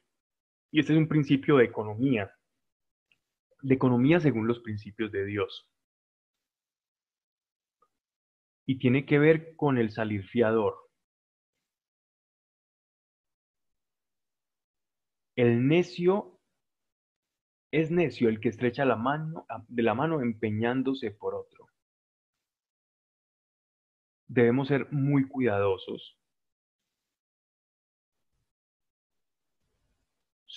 [0.71, 2.31] y este es un principio de economía,
[3.61, 5.67] de economía según los principios de Dios.
[8.65, 10.77] Y tiene que ver con el salir fiador.
[15.35, 16.39] El necio
[17.71, 21.67] es necio el que estrecha la mano de la mano empeñándose por otro.
[24.27, 26.18] Debemos ser muy cuidadosos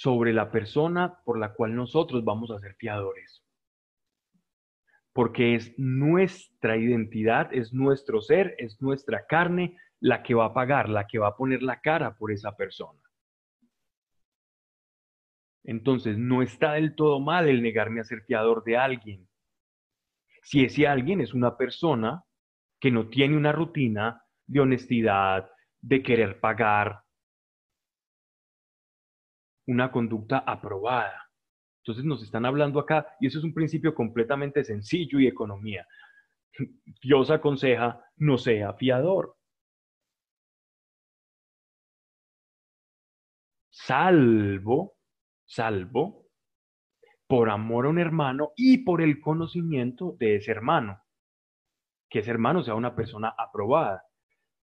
[0.03, 3.45] sobre la persona por la cual nosotros vamos a ser fiadores.
[5.13, 10.89] Porque es nuestra identidad, es nuestro ser, es nuestra carne la que va a pagar,
[10.89, 13.01] la que va a poner la cara por esa persona.
[15.63, 19.29] Entonces, no está del todo mal el negarme a ser fiador de alguien.
[20.43, 22.25] Si ese alguien es una persona
[22.81, 25.49] que no tiene una rutina de honestidad,
[25.81, 27.03] de querer pagar,
[29.67, 31.31] una conducta aprobada.
[31.83, 35.87] Entonces nos están hablando acá, y eso es un principio completamente sencillo y economía.
[37.03, 39.37] Dios aconseja, no sea fiador.
[43.71, 44.95] Salvo,
[45.45, 46.29] salvo,
[47.27, 51.03] por amor a un hermano y por el conocimiento de ese hermano.
[52.09, 54.05] Que ese hermano sea una persona aprobada,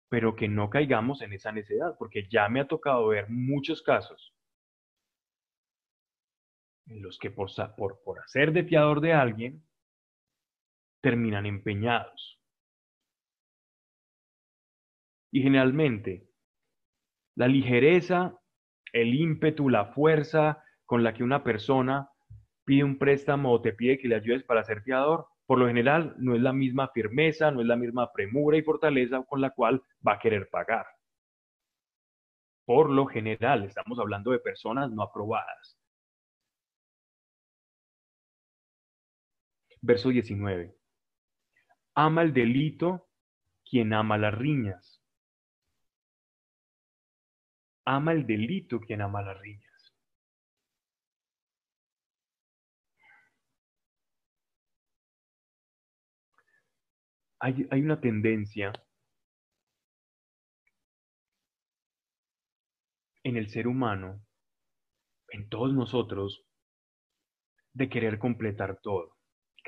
[0.08, 4.34] pero que no caigamos en esa necedad, porque ya me ha tocado ver muchos casos
[6.90, 9.64] en los que por, por, por hacer de fiador de alguien,
[11.02, 12.40] terminan empeñados.
[15.32, 16.28] Y generalmente,
[17.36, 18.38] la ligereza,
[18.92, 22.10] el ímpetu, la fuerza con la que una persona
[22.66, 26.16] pide un préstamo o te pide que le ayudes para ser fiador, por lo general
[26.18, 29.82] no es la misma firmeza, no es la misma premura y fortaleza con la cual
[30.06, 30.86] va a querer pagar.
[32.66, 35.78] Por lo general, estamos hablando de personas no aprobadas.
[39.82, 40.75] Verso 19.
[41.95, 43.09] Ama el delito
[43.69, 45.01] quien ama las riñas.
[47.86, 49.93] Ama el delito quien ama las riñas.
[57.41, 58.73] Hay, hay una tendencia
[63.23, 64.21] en el ser humano,
[65.30, 66.45] en todos nosotros,
[67.73, 69.18] de querer completar todo.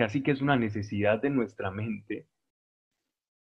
[0.02, 2.28] Casi que es una necesidad de nuestra mente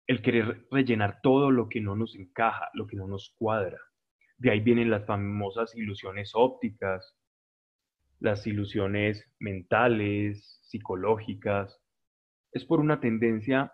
[0.06, 3.78] el querer rellenar todo lo que no nos encaja, lo que no nos cuadra.
[4.36, 7.16] De ahí vienen las famosas ilusiones ópticas,
[8.20, 11.80] las ilusiones mentales, psicológicas.
[12.52, 13.72] Es por una tendencia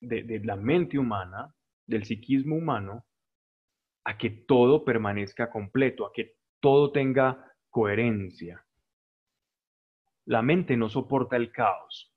[0.00, 1.56] de, de la mente humana,
[1.88, 3.04] del psiquismo humano,
[4.04, 8.64] a que todo permanezca completo, a que todo tenga coherencia.
[10.26, 12.14] La mente no soporta el caos.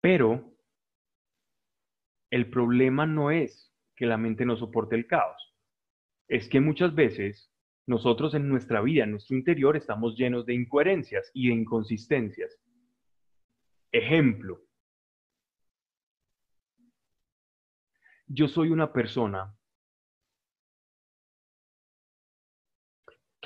[0.00, 0.56] Pero
[2.30, 5.54] el problema no es que la mente no soporte el caos.
[6.28, 7.52] Es que muchas veces
[7.86, 12.58] nosotros en nuestra vida, en nuestro interior, estamos llenos de incoherencias y de inconsistencias.
[13.92, 14.60] Ejemplo,
[18.26, 19.56] yo soy una persona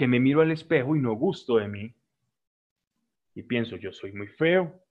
[0.01, 1.95] que me miro al espejo y no gusto de mí
[3.35, 4.83] y pienso, yo soy muy feo,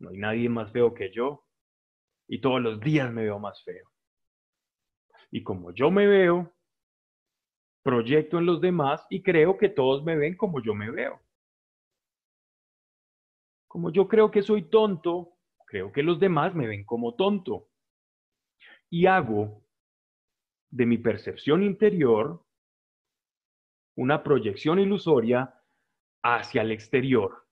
[0.00, 1.46] no hay nadie más feo que yo
[2.28, 3.90] y todos los días me veo más feo.
[5.30, 6.52] Y como yo me veo,
[7.82, 11.18] proyecto en los demás y creo que todos me ven como yo me veo.
[13.66, 17.70] Como yo creo que soy tonto, creo que los demás me ven como tonto
[18.90, 19.64] y hago
[20.68, 22.44] de mi percepción interior
[23.96, 25.54] una proyección ilusoria
[26.22, 27.46] hacia el exterior.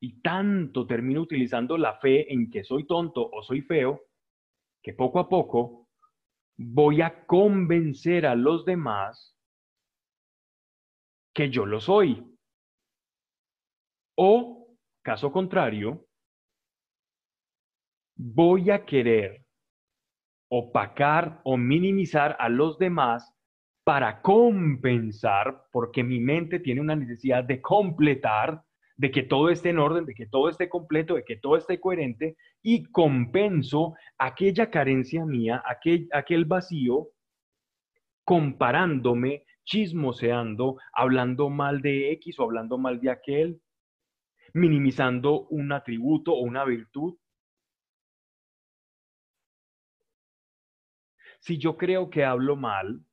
[0.00, 4.02] Y tanto termino utilizando la fe en que soy tonto o soy feo,
[4.82, 5.88] que poco a poco
[6.56, 9.38] voy a convencer a los demás
[11.34, 12.26] que yo lo soy.
[14.16, 16.06] O, caso contrario,
[18.16, 19.46] voy a querer
[20.50, 23.34] opacar o minimizar a los demás
[23.84, 28.62] para compensar, porque mi mente tiene una necesidad de completar,
[28.96, 31.80] de que todo esté en orden, de que todo esté completo, de que todo esté
[31.80, 37.08] coherente, y compenso aquella carencia mía, aquel, vacío,
[38.24, 43.60] comparándome, chismoseando, hablando mal de X o hablando mal de aquel,
[44.54, 47.16] minimizando un atributo o una virtud.
[51.40, 53.04] Si yo creo que hablo mal,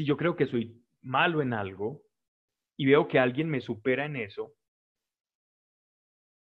[0.00, 2.00] si yo creo que soy malo en algo
[2.78, 4.54] y veo que alguien me supera en eso,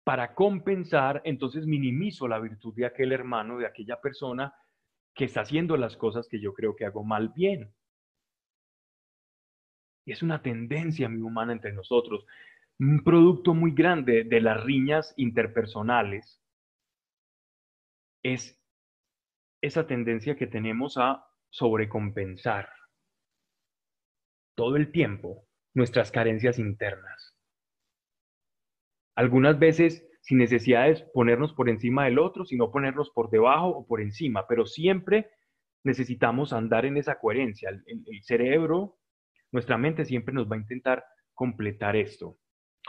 [0.03, 4.55] para compensar, entonces minimizo la virtud de aquel hermano, de aquella persona
[5.13, 7.75] que está haciendo las cosas que yo creo que hago mal bien.
[10.07, 12.25] Y es una tendencia muy humana entre nosotros,
[12.79, 16.41] un producto muy grande de las riñas interpersonales
[18.23, 18.59] es
[19.61, 22.67] esa tendencia que tenemos a sobrecompensar
[24.55, 27.35] todo el tiempo nuestras carencias internas.
[29.15, 33.85] Algunas veces sin necesidad de ponernos por encima del otro, sino ponernos por debajo o
[33.85, 35.29] por encima, pero siempre
[35.83, 37.69] necesitamos andar en esa coherencia.
[37.69, 38.97] El, cerebro,
[39.51, 42.37] nuestra mente siempre nos va a intentar completar esto.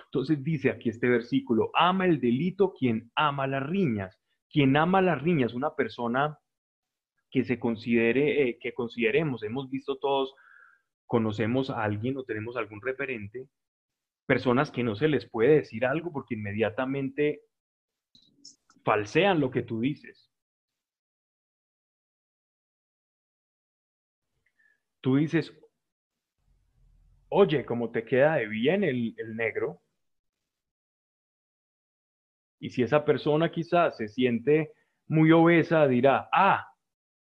[0.06, 4.16] Entonces dice aquí este versículo, ama el delito quien ama las riñas.
[4.48, 6.38] Quien ama las riñas, una persona
[7.30, 10.32] que se considere, eh, que consideremos, hemos visto todos,
[11.06, 13.48] conocemos a alguien o tenemos algún referente,
[14.26, 17.42] personas que no se les puede decir algo porque inmediatamente
[18.84, 20.30] falsean lo que tú dices.
[25.00, 25.52] Tú dices,
[27.28, 29.82] oye, ¿cómo te queda de bien el, el negro?
[32.58, 34.72] Y si esa persona quizás se siente
[35.06, 36.73] muy obesa, dirá, ah,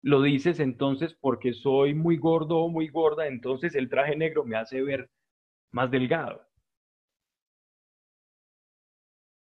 [0.01, 4.57] lo dices entonces porque soy muy gordo o muy gorda, entonces el traje negro me
[4.57, 5.09] hace ver
[5.71, 6.41] más delgado.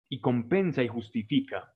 [0.09, 1.75] Y compensa y justifica.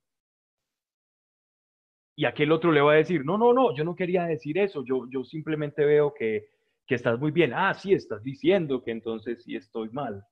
[2.15, 4.85] Y aquel otro le va a decir, no, no, no, yo no quería decir eso,
[4.85, 6.49] yo, yo simplemente veo que,
[6.87, 7.53] que estás muy bien.
[7.55, 10.25] Ah, sí, estás diciendo que entonces sí estoy mal.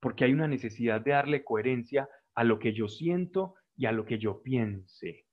[0.00, 4.04] Porque hay una necesidad de darle coherencia a lo que yo siento y a lo
[4.06, 5.26] que yo piense.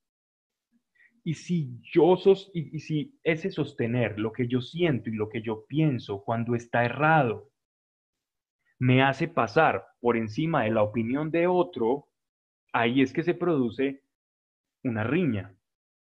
[1.24, 2.16] Y si yo
[3.24, 7.52] ese sostener lo que yo siento y lo que yo pienso cuando está errado
[8.80, 12.08] me hace pasar por encima de la opinión de otro,
[12.74, 14.04] ahí es que se produce
[14.84, 15.56] una riña.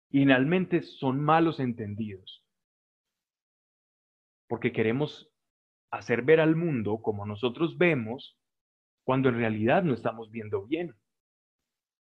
[0.09, 2.43] Y finalmente son malos entendidos.
[4.47, 5.31] Porque queremos
[5.91, 8.39] hacer ver al mundo como nosotros vemos,
[9.03, 10.95] cuando en realidad no estamos viendo bien.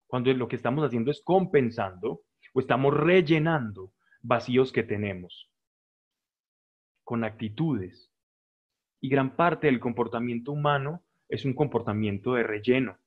[0.06, 2.22] Cuando lo que estamos haciendo es compensando
[2.52, 3.92] o estamos rellenando
[4.22, 5.50] vacíos que tenemos
[7.04, 8.12] con actitudes.
[9.00, 12.98] Y gran parte del comportamiento humano es un comportamiento de relleno.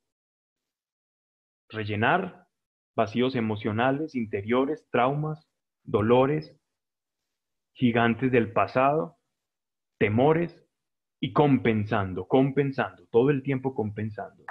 [1.70, 2.48] Rellenar
[2.96, 5.48] vacíos emocionales, interiores, traumas,
[5.84, 6.58] dolores,
[7.74, 9.18] gigantes del pasado,
[9.98, 10.64] temores,
[11.24, 14.44] y compensando, compensando, todo el tiempo compensando.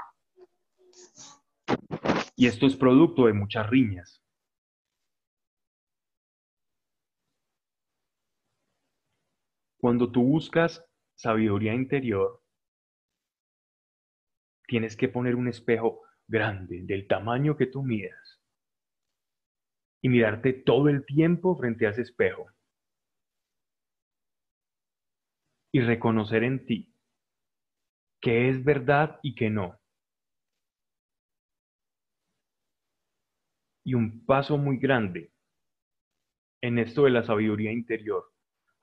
[2.35, 4.22] Y esto es producto de muchas riñas.
[9.83, 10.85] Cuando tú buscas
[11.17, 12.41] sabiduría interior,
[14.69, 18.41] tienes que poner un espejo grande, del tamaño que tú midas,
[20.01, 22.47] y mirarte todo el tiempo frente a ese espejo.
[25.73, 26.95] Y reconocer en ti
[28.21, 29.81] que es verdad y que no.
[33.85, 35.33] Y un paso muy grande
[36.63, 38.32] en esto de la sabiduría interior,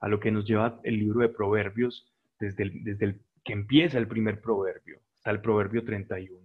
[0.00, 3.98] a lo que nos lleva el libro de Proverbios desde el, desde el que empieza
[3.98, 6.40] el primer proverbio hasta el proverbio 31.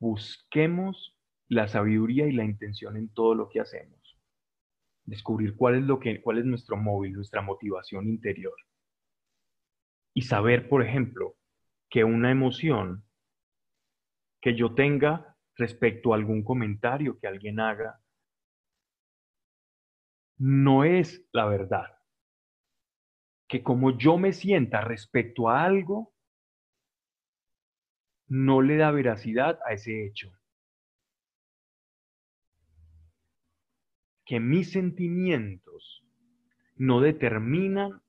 [0.00, 1.16] Busquemos
[1.48, 4.18] la sabiduría y la intención en todo lo que hacemos.
[5.04, 8.54] Descubrir cuál es, lo que, cuál es nuestro móvil, nuestra motivación interior.
[10.12, 11.36] Y saber, por ejemplo,
[11.88, 13.04] que una emoción
[14.40, 18.00] que yo tenga respecto a algún comentario que alguien haga
[20.38, 21.98] no es la verdad.
[23.48, 26.14] Que como yo me sienta respecto a algo,
[28.28, 30.32] no le da veracidad a ese hecho.
[34.24, 36.04] Que mis sentimientos
[36.76, 38.02] no determinan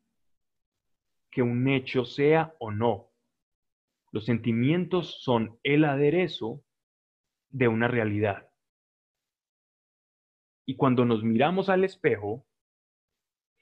[1.30, 3.12] que un hecho sea o no.
[4.12, 6.64] Los sentimientos son el aderezo
[7.50, 8.50] de una realidad.
[10.66, 12.47] Y cuando nos miramos al espejo,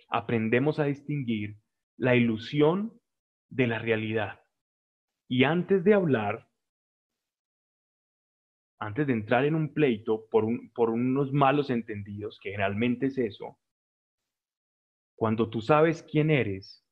[0.10, 1.58] aprendemos a distinguir
[1.98, 3.00] la ilusión
[3.50, 4.42] de la realidad.
[5.28, 6.50] Y antes de hablar,
[8.80, 13.60] antes de entrar en un pleito por, por unos malos entendidos, que generalmente es eso,
[15.16, 16.86] cuando tú sabes quién eres,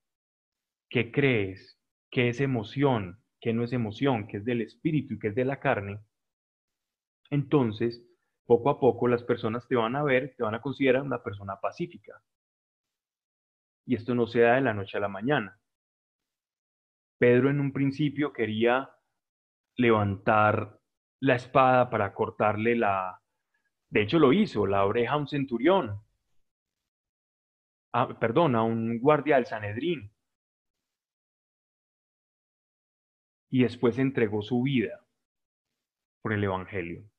[0.89, 5.29] qué crees, qué es emoción, qué no es emoción, qué es del espíritu y qué
[5.29, 5.99] es de la carne,
[7.31, 8.05] entonces,
[8.51, 11.55] poco a poco las personas te van a ver, te van a considerar una persona
[11.61, 12.21] pacífica.
[13.85, 15.57] Y esto no se da de la noche a la mañana.
[17.17, 18.93] Pedro en un principio quería
[19.77, 20.77] levantar
[21.21, 23.21] la espada para cortarle la...
[23.89, 26.01] De hecho lo hizo, la oreja a un centurión.
[28.19, 30.11] Perdón, a un guardia del Sanedrín.
[33.49, 35.05] Y después entregó su vida
[36.21, 37.09] por el Evangelio.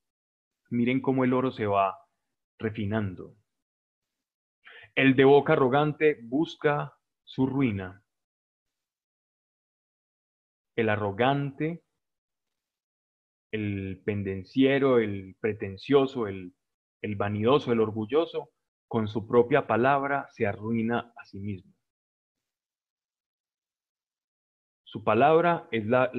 [0.72, 1.96] Miren cómo el oro se va
[2.58, 3.36] refinando.
[4.94, 6.94] El de boca arrogante busca
[7.24, 8.02] su ruina
[10.76, 11.82] el arrogante,
[13.52, 16.54] el pendenciero, el pretencioso, el,
[17.02, 18.50] el vanidoso, el orgulloso,
[18.88, 21.72] con su propia palabra se arruina a sí mismo.
[24.84, 26.10] Su palabra es la,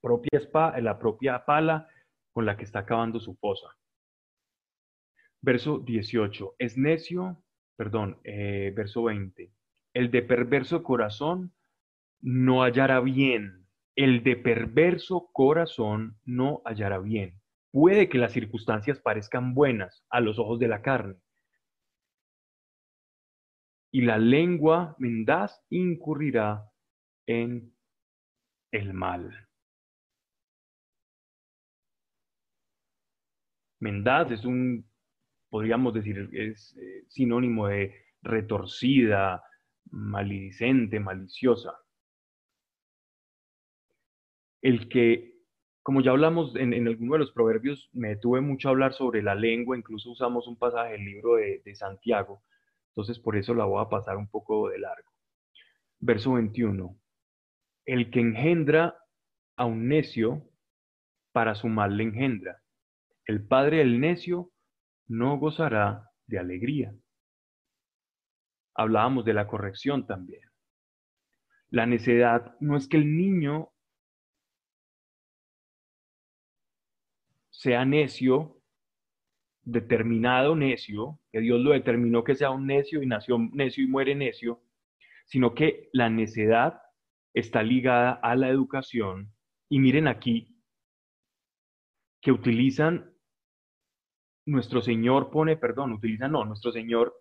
[0.00, 1.88] propia espada, la propia pala
[2.38, 3.66] con la que está acabando su fosa.
[5.40, 6.54] Verso 18.
[6.60, 7.42] Es necio,
[7.74, 9.52] perdón, eh, verso 20.
[9.92, 11.52] El de perverso corazón
[12.20, 13.66] no hallará bien.
[13.96, 17.40] El de perverso corazón no hallará bien.
[17.72, 21.16] Puede que las circunstancias parezcan buenas a los ojos de la carne.
[23.90, 26.70] Y la lengua mendaz incurrirá
[27.26, 27.74] en
[28.70, 29.47] el mal.
[33.80, 34.88] Mendaz es un,
[35.48, 39.42] podríamos decir, es eh, sinónimo de retorcida,
[39.90, 41.72] maledicente, maliciosa
[44.62, 45.34] el que,
[45.82, 49.34] como ya hablamos en, alguno de los proverbios, me detuve mucho a hablar sobre la
[49.34, 52.42] lengua, incluso usamos un pasaje del libro de, de Santiago,
[52.90, 55.10] entonces por eso la voy a pasar un poco de largo.
[56.00, 56.96] Verso 21.
[57.86, 58.96] El que engendra
[59.56, 60.42] a un necio,
[61.32, 62.62] para su mal le engendra.
[63.28, 64.50] El padre del necio
[65.06, 66.94] no gozará de alegría.
[68.74, 70.42] Hablábamos de la corrección también.
[71.68, 73.70] La necedad no es que el niño
[77.50, 78.62] sea necio
[79.62, 84.14] determinado necio, que Dios lo determinó que sea un necio y nació necio y muere
[84.14, 84.62] necio,
[85.26, 86.80] sino que la necedad
[87.34, 89.34] está ligada a la educación.
[89.68, 90.56] Y miren aquí
[92.22, 93.14] que utilizan,
[94.48, 97.14] nuestro Señor pone, perdón, utilizan, no, nuestro Señor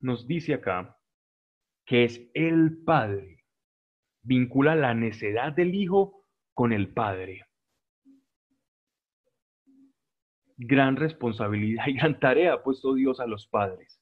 [0.00, 0.98] nos dice acá
[1.84, 3.44] que es el Padre.
[4.22, 7.46] Vincula la necedad del Hijo con el Padre.
[10.56, 14.00] Gran responsabilidad y gran tarea ha puesto Dios a los padres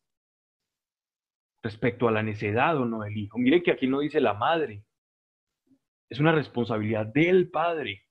[1.63, 3.39] respecto a la necedad o no del hijo.
[3.39, 4.85] Mire que aquí no dice la madre.
[6.11, 8.04] Es una responsabilidad del padre.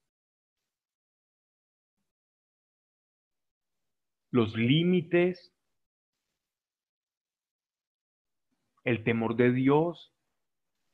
[4.33, 5.53] Los límites,
[8.83, 10.11] el temor de Dios,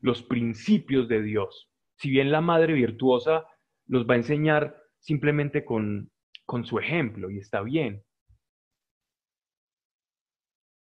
[0.01, 1.71] los principios de Dios.
[1.95, 3.45] Si bien la madre virtuosa
[3.87, 6.11] los va a enseñar simplemente con,
[6.45, 8.03] con su ejemplo, y está bien,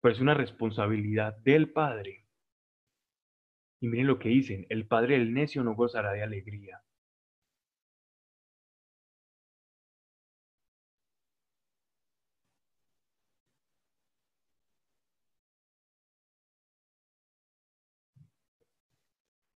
[0.00, 2.26] pero es una responsabilidad del Padre.
[3.80, 6.82] Y miren lo que dicen, el Padre del necio no gozará de alegría.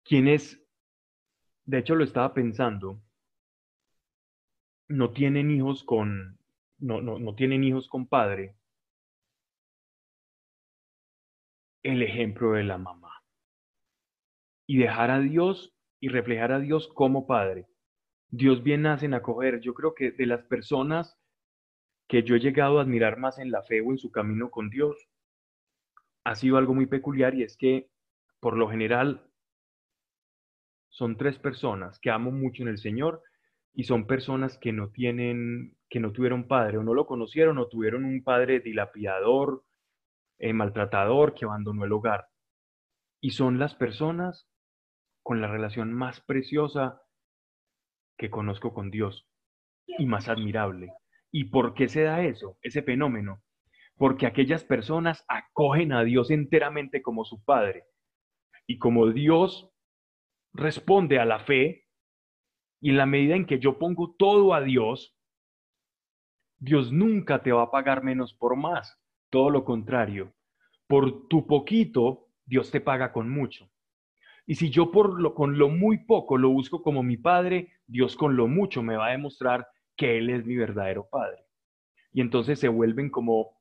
[0.09, 0.59] Quienes,
[1.67, 3.03] de hecho lo estaba pensando,
[4.89, 6.39] no tienen hijos con,
[6.79, 8.57] no, no, no tienen hijos con padre,
[11.83, 13.23] el ejemplo de la mamá.
[14.67, 17.67] Y dejar a Dios y reflejar a Dios como Padre.
[18.31, 19.61] Dios bien nace en acoger.
[19.61, 21.19] Yo creo que de las personas
[22.09, 24.71] que yo he llegado a admirar más en la fe o en su camino con
[24.71, 24.97] Dios,
[26.25, 27.91] ha sido algo muy peculiar y es que,
[28.41, 29.28] por lo general,
[30.89, 33.23] son tres personas que amo mucho en el Señor
[33.75, 37.69] y son personas que no tienen, que no tuvieron padre o no lo conocieron o
[37.69, 39.65] tuvieron un padre dilapidador
[40.39, 42.29] eh, maltratador que abandonó el hogar.
[43.21, 44.49] Y son las personas
[45.23, 47.03] con la relación más preciosa
[48.17, 49.29] que conozco con Dios
[49.87, 50.93] y más admirable.
[51.31, 53.43] ¿Y por qué se da eso, ese fenómeno?
[53.97, 57.85] Porque aquellas personas acogen a Dios enteramente como su Padre.
[58.67, 59.71] Y como Dios
[60.53, 61.89] responde a la fe,
[62.81, 65.17] y en la medida en que yo pongo todo a Dios,
[66.59, 69.01] Dios nunca te va a pagar menos por más.
[69.31, 70.33] Todo lo contrario,
[70.87, 73.71] por tu poquito, Dios te paga con mucho.
[74.47, 78.17] Y si yo por lo, con lo muy poco lo busco como mi padre, Dios
[78.17, 81.45] con lo mucho me va a demostrar que Él es mi verdadero padre.
[82.13, 83.59] Y entonces se vuelven como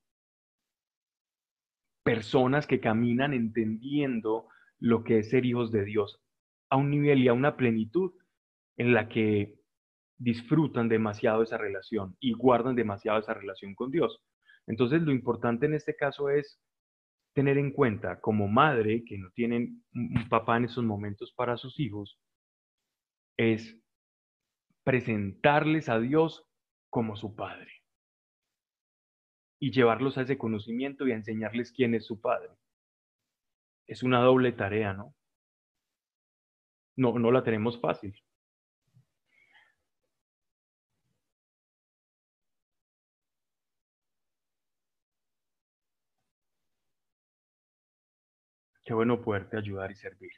[2.04, 4.48] personas que caminan entendiendo
[4.80, 6.22] lo que es ser hijos de Dios
[6.70, 8.14] a un nivel y a una plenitud
[8.78, 9.56] en la que
[10.18, 14.22] disfrutan demasiado esa relación y guardan demasiado esa relación con Dios.
[14.66, 16.60] Entonces lo importante en este caso es
[17.34, 21.80] tener en cuenta como madre que no tienen un papá en esos momentos para sus
[21.80, 22.20] hijos
[23.38, 23.80] es
[24.84, 26.46] presentarles a Dios
[26.90, 27.72] como su padre
[29.60, 32.50] y llevarlos a ese conocimiento y a enseñarles quién es su padre.
[33.86, 35.14] Es una doble tarea, ¿no?
[36.98, 38.14] No, no la tenemos fácil.
[48.84, 50.32] Qué bueno poderte ayudar y servir.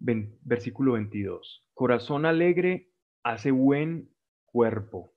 [0.00, 1.66] Versículo 22.
[1.74, 2.90] Corazón alegre
[3.22, 4.10] hace buen
[4.46, 5.14] cuerpo.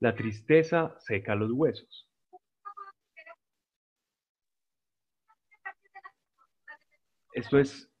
[0.00, 2.08] La tristeza seca los huesos.
[7.32, 7.92] Esto es,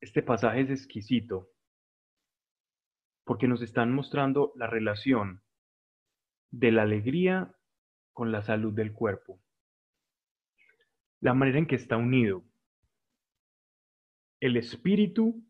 [0.00, 1.50] este pasaje es exquisito
[3.24, 5.42] porque nos están mostrando la relación
[6.50, 7.54] de la alegría
[8.12, 9.40] con la salud del cuerpo.
[11.20, 12.47] La manera en que está unido
[14.40, 15.44] el espíritu,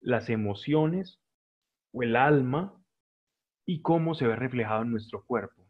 [0.00, 1.20] las emociones
[1.92, 2.80] o el alma
[3.66, 5.66] y cómo se ve reflejado en nuestro cuerpo.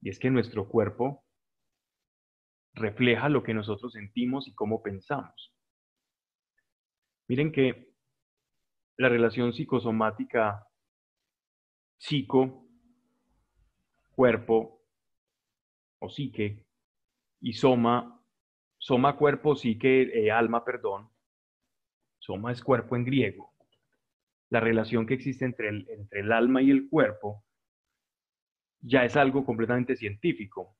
[0.00, 1.24] Y es que nuestro cuerpo
[2.74, 5.54] refleja lo que nosotros sentimos y cómo pensamos.
[7.28, 7.92] Miren que
[8.98, 10.66] la relación psicosomática
[11.98, 12.68] psico,
[14.14, 14.82] cuerpo
[15.98, 16.66] o psique
[17.40, 18.15] y soma,
[18.86, 21.10] soma cuerpo, psique, eh, alma, perdón,
[22.20, 23.52] soma es cuerpo en griego.
[24.48, 27.44] La relación que existe entre el, entre el alma y el cuerpo
[28.80, 30.76] ya es algo completamente científico.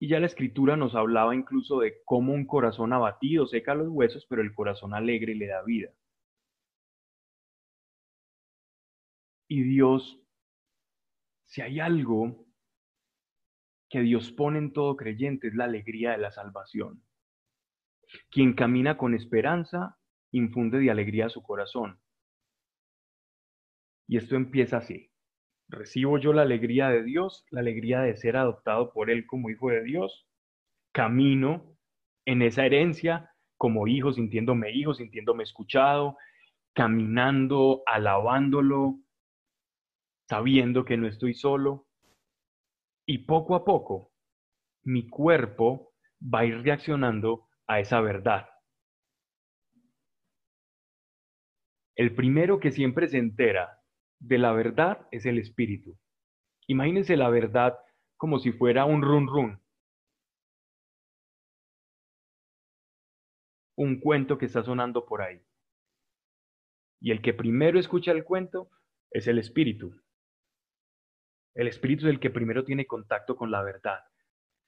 [0.00, 4.24] Y ya la escritura nos hablaba incluso de cómo un corazón abatido seca los huesos,
[4.26, 5.90] pero el corazón alegre le da vida.
[9.48, 10.18] Y Dios,
[11.44, 12.47] si hay algo
[13.88, 17.02] que Dios pone en todo creyente, es la alegría de la salvación.
[18.30, 19.98] Quien camina con esperanza,
[20.30, 22.00] infunde de alegría a su corazón.
[24.06, 25.10] Y esto empieza así.
[25.68, 29.68] Recibo yo la alegría de Dios, la alegría de ser adoptado por Él como hijo
[29.68, 30.26] de Dios.
[30.92, 31.76] Camino
[32.24, 36.16] en esa herencia como hijo, sintiéndome hijo, sintiéndome escuchado,
[36.74, 39.00] caminando, alabándolo,
[40.28, 41.87] sabiendo que no estoy solo.
[43.10, 44.12] Y poco a poco,
[44.84, 48.46] mi cuerpo va a ir reaccionando a esa verdad.
[51.96, 53.82] El primero que siempre se entera
[54.18, 55.98] de la verdad es el espíritu.
[56.66, 57.78] Imagínense la verdad
[58.18, 59.62] como si fuera un run run.
[63.78, 65.40] Un cuento que está sonando por ahí.
[67.00, 68.68] Y el que primero escucha el cuento
[69.10, 69.94] es el espíritu.
[71.54, 74.00] El espíritu es el que primero tiene contacto con la verdad.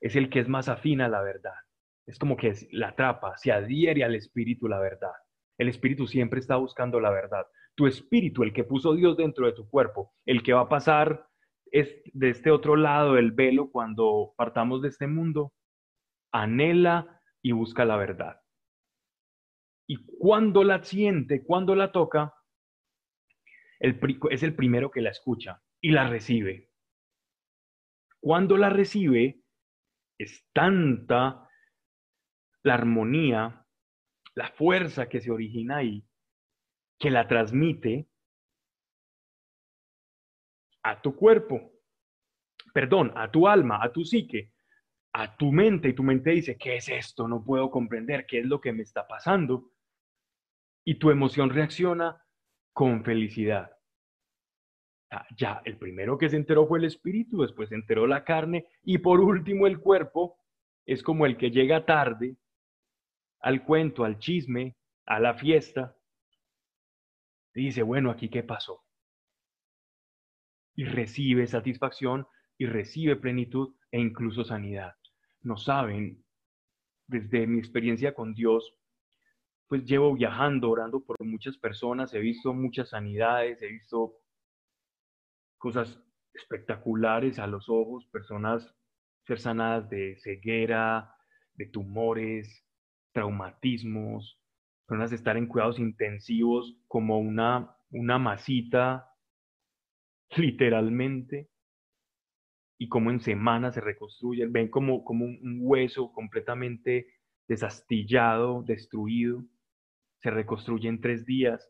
[0.00, 1.54] Es el que es más afín a la verdad.
[2.06, 5.12] Es como que la atrapa, se adhiere al espíritu la verdad.
[5.58, 9.52] El espíritu siempre está buscando la verdad tu espíritu, el que puso Dios dentro de
[9.52, 11.26] tu cuerpo, el que va a pasar
[11.72, 15.54] es de este otro lado del velo cuando partamos de este mundo,
[16.32, 18.40] anhela y busca la verdad.
[19.86, 22.34] Y cuando la siente, cuando la toca,
[23.78, 26.69] es el primero que la escucha y la recibe.
[28.20, 29.40] Cuando la recibe,
[30.18, 31.48] es tanta
[32.62, 33.66] la armonía,
[34.34, 36.06] la fuerza que se origina ahí,
[36.98, 38.08] que la transmite
[40.82, 41.72] a tu cuerpo,
[42.74, 44.52] perdón, a tu alma, a tu psique,
[45.12, 47.26] a tu mente, y tu mente dice, ¿qué es esto?
[47.26, 49.72] No puedo comprender, ¿qué es lo que me está pasando?
[50.84, 52.22] Y tu emoción reacciona
[52.72, 53.70] con felicidad.
[55.36, 58.98] Ya, el primero que se enteró fue el espíritu, después se enteró la carne y
[58.98, 60.38] por último el cuerpo
[60.86, 62.36] es como el que llega tarde
[63.40, 65.96] al cuento, al chisme, a la fiesta
[67.54, 68.84] dice, bueno, aquí qué pasó.
[70.74, 74.94] Y recibe satisfacción y recibe plenitud e incluso sanidad.
[75.42, 76.24] No saben,
[77.06, 78.74] desde mi experiencia con Dios,
[79.66, 84.19] pues llevo viajando, orando por muchas personas, he visto muchas sanidades, he visto
[85.60, 86.02] cosas
[86.34, 88.74] espectaculares a los ojos, personas
[89.26, 91.14] ser sanadas de ceguera,
[91.54, 92.66] de tumores,
[93.12, 94.40] traumatismos,
[94.86, 99.14] personas estar en cuidados intensivos como una, una masita,
[100.36, 101.50] literalmente,
[102.78, 107.06] y como en semanas se reconstruyen, ven como, como un hueso completamente
[107.46, 109.44] desastillado, destruido,
[110.22, 111.68] se reconstruye en tres días.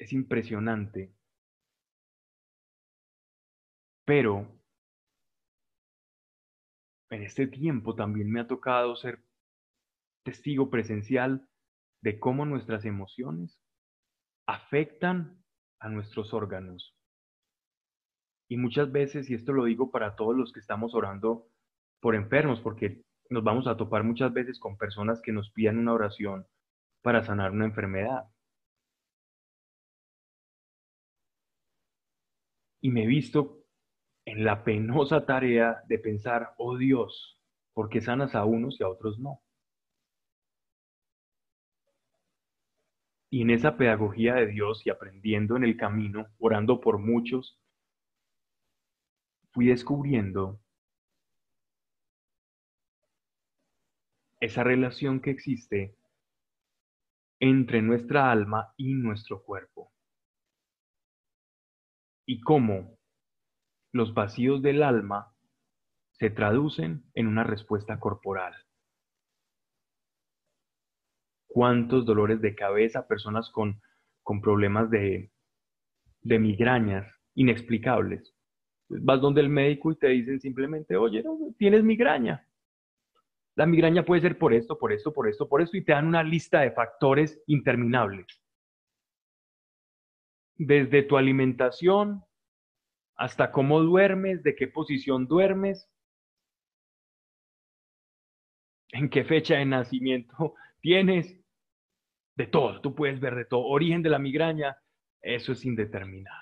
[0.00, 1.14] Es impresionante.
[4.06, 4.48] Pero
[7.10, 9.22] en este tiempo también me ha tocado ser
[10.24, 11.46] testigo presencial
[12.02, 13.60] de cómo nuestras emociones
[14.46, 15.44] afectan
[15.80, 16.96] a nuestros órganos.
[18.48, 21.46] Y muchas veces, y esto lo digo para todos los que estamos orando
[22.00, 25.92] por enfermos, porque nos vamos a topar muchas veces con personas que nos piden una
[25.92, 26.46] oración
[27.02, 28.24] para sanar una enfermedad.
[32.80, 33.64] Y me he visto
[34.24, 37.38] en la penosa tarea de pensar, oh Dios,
[37.74, 39.42] ¿por qué sanas a unos y a otros no?
[43.30, 47.60] Y en esa pedagogía de Dios y aprendiendo en el camino, orando por muchos,
[49.52, 50.60] fui descubriendo
[54.40, 55.96] esa relación que existe
[57.40, 59.92] entre nuestra alma y nuestro cuerpo.
[62.30, 62.96] Y cómo
[63.92, 65.34] los vacíos del alma
[66.12, 68.54] se traducen en una respuesta corporal
[71.48, 73.82] cuántos dolores de cabeza, personas con,
[74.22, 75.32] con problemas de,
[76.20, 78.32] de migrañas inexplicables.
[78.88, 81.24] Vas donde el médico y te dicen simplemente, oye,
[81.58, 82.46] tienes migraña.
[83.56, 86.06] La migraña puede ser por esto, por esto, por esto, por esto, y te dan
[86.06, 88.40] una lista de factores interminables
[90.60, 92.22] desde tu alimentación
[93.16, 95.88] hasta cómo duermes, de qué posición duermes,
[98.90, 101.34] en qué fecha de nacimiento tienes,
[102.36, 103.64] de todo, tú puedes ver de todo.
[103.64, 104.76] Origen de la migraña,
[105.22, 106.38] eso es indeterminado.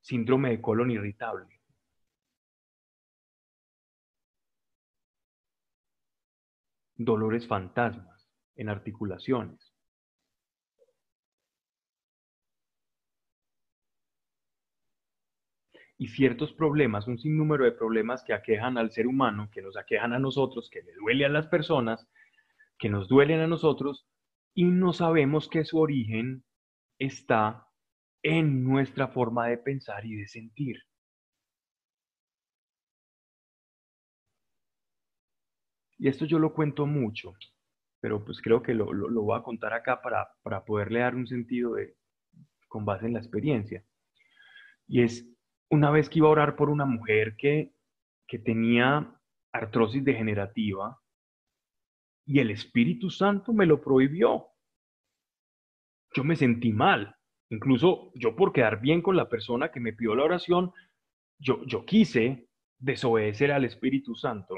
[0.00, 1.60] Síndrome de colon irritable.
[6.96, 8.13] Dolores fantasma
[8.56, 9.74] en articulaciones.
[15.96, 20.12] y ciertos problemas, un sinnúmero de problemas que aquejan al ser humano, que nos aquejan
[20.12, 22.08] a nosotros, que le duele a las personas,
[22.78, 24.06] que nos duelen a nosotros,
[24.54, 26.44] y no sabemos que su origen
[26.98, 27.66] está
[28.22, 30.82] en nuestra forma de pensar y de sentir.
[35.98, 37.34] Y esto yo lo cuento mucho,
[38.04, 38.84] pero pues creo que lo,
[39.22, 41.96] voy a contar acá para, para poderle dar un sentido de,
[42.68, 43.82] con base en la experiencia.
[44.86, 45.26] Y es
[45.70, 47.72] una vez que iba a orar por una mujer que,
[48.28, 49.18] que tenía
[49.54, 51.00] artrosis degenerativa
[52.26, 54.48] y el Espíritu Santo me lo prohibió.
[56.14, 57.16] Yo me sentí mal.
[57.48, 60.74] Incluso yo por quedar bien con la persona que me pidió la oración,
[61.38, 64.56] yo, yo quise desobedecer al Espíritu Santo.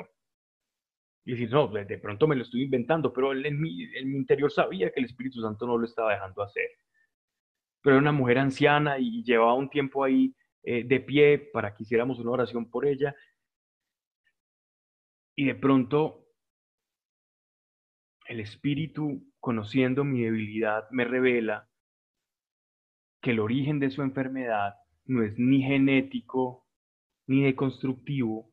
[1.27, 4.51] Y decir, no, de pronto me lo estoy inventando, pero en mi, en mi interior
[4.51, 6.71] sabía que el Espíritu Santo no lo estaba dejando hacer.
[7.83, 11.83] Pero era una mujer anciana y llevaba un tiempo ahí eh, de pie para que
[11.83, 13.13] hiciéramos una oración por ella.
[15.35, 16.29] Y de pronto
[18.29, 21.69] el Espíritu, conociendo mi debilidad, me revela
[23.21, 24.75] que el origen de su enfermedad
[25.07, 26.69] no es ni genético,
[27.27, 28.49] ni deconstructivo,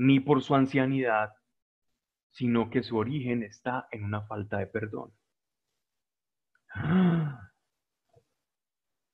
[0.00, 1.34] ni por su ancianidad,
[2.30, 5.12] sino que su origen está en una falta de perdón.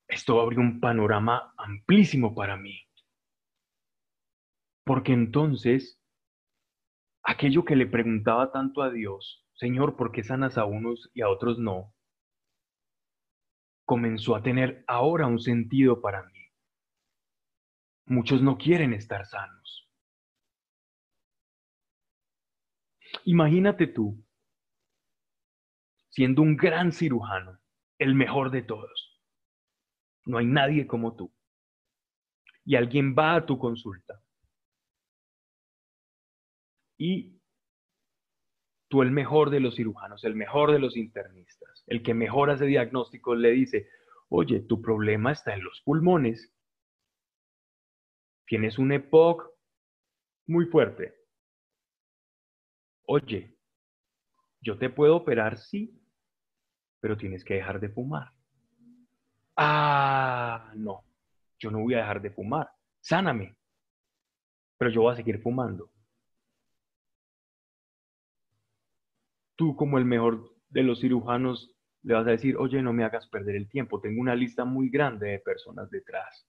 [0.07, 2.79] Esto abrió un panorama amplísimo para mí.
[4.85, 6.01] Porque entonces,
[7.21, 11.27] aquello que le preguntaba tanto a Dios, Señor, ¿por qué sanas a unos y a
[11.27, 11.93] otros no?
[13.83, 16.39] comenzó a tener ahora un sentido para mí.
[18.05, 19.86] Muchos no quieren estar sanos.
[23.25, 24.23] Imagínate tú
[26.09, 27.59] siendo un gran cirujano,
[27.99, 29.17] el mejor de todos
[30.27, 31.33] no hay nadie como tú.
[32.65, 34.21] Y alguien va a tu consulta.
[36.97, 37.39] Y
[38.89, 42.65] tú el mejor de los cirujanos, el mejor de los internistas, el que mejor hace
[42.65, 43.89] diagnósticos, le dice,
[44.29, 46.53] oye, tu problema está en los pulmones.
[48.45, 49.49] Tienes un EPOC
[50.47, 51.16] muy fuerte.
[53.09, 53.55] Oye,
[54.59, 55.97] yo te puedo operar, sí,
[56.99, 58.33] pero tienes que dejar de fumar.
[59.55, 61.05] Ah, no,
[61.57, 62.69] yo no voy a dejar de fumar.
[62.99, 63.55] Sáname.
[64.77, 65.89] Pero yo voy a seguir fumando.
[69.55, 73.25] Tú como el mejor de los cirujanos le vas a decir, oye, no me hagas
[73.27, 76.45] perder el tiempo, tengo una lista muy grande de personas detrás.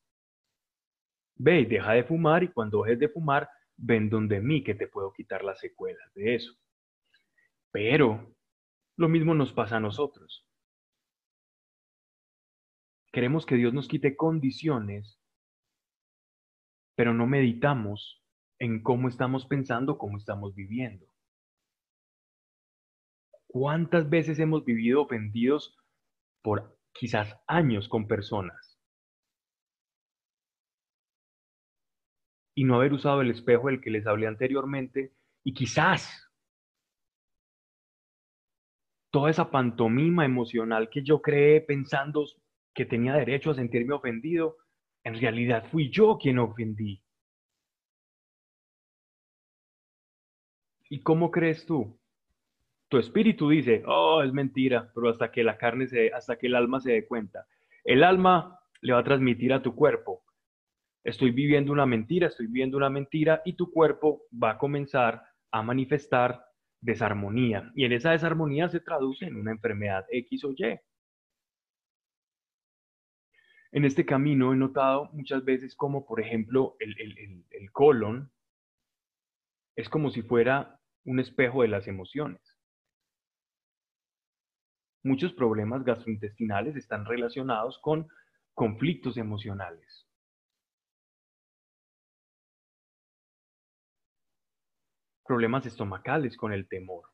[1.36, 3.48] Ve deja de fumar y cuando dejes de fumar,
[3.78, 6.52] ven donde mí que te puedo quitar las secuelas de eso.
[7.70, 8.34] Pero
[8.96, 10.46] lo mismo nos pasa a nosotros.
[13.12, 15.18] Queremos que Dios nos quite condiciones,
[16.94, 18.22] pero no meditamos
[18.58, 21.06] en cómo estamos pensando, cómo estamos viviendo.
[23.46, 25.76] ¿Cuántas veces hemos vivido ofendidos
[26.42, 28.67] por quizás años con personas?
[32.58, 35.12] Y no haber usado el espejo del que les hablé anteriormente
[35.44, 36.28] y quizás
[39.12, 42.26] toda esa pantomima emocional que yo creé pensando
[42.74, 44.56] que tenía derecho a sentirme ofendido,
[45.04, 47.00] en realidad fui yo quien ofendí.
[50.90, 51.96] ¿Y cómo crees tú?
[52.88, 56.56] Tu espíritu dice, oh, es mentira, pero hasta que la carne se, hasta que el
[56.56, 57.46] alma se dé cuenta.
[57.84, 60.24] El alma le va a transmitir a tu cuerpo,
[61.04, 65.62] estoy viviendo una mentira, estoy viviendo una mentira, y tu cuerpo va a comenzar a
[65.62, 66.44] manifestar
[66.80, 67.72] desarmonía.
[67.74, 70.78] Y en esa desarmonía se traduce en una enfermedad X o Y.
[73.70, 78.30] En este camino he notado muchas veces como, por ejemplo, el, el colon
[79.76, 82.40] es como si fuera un espejo de las emociones.
[85.04, 88.08] Muchos problemas gastrointestinales están relacionados con
[88.54, 90.07] conflictos emocionales.
[95.28, 97.04] Problemas estomacales con el temor.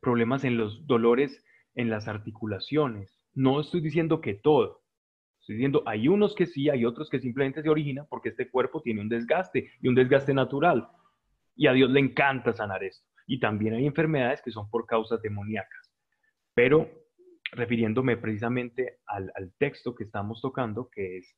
[0.00, 1.44] problemas en los dolores
[1.74, 3.22] en las articulaciones.
[3.34, 4.82] No estoy diciendo que todo.
[5.40, 8.80] Estoy diciendo, hay unos que sí, hay otros que simplemente se originan porque este cuerpo
[8.80, 10.88] tiene un desgaste y un desgaste natural.
[11.54, 13.06] Y a Dios le encanta sanar esto.
[13.26, 15.92] Y también hay enfermedades que son por causas demoníacas.
[16.54, 16.88] Pero
[17.52, 21.36] refiriéndome precisamente al, texto que estamos tocando, que es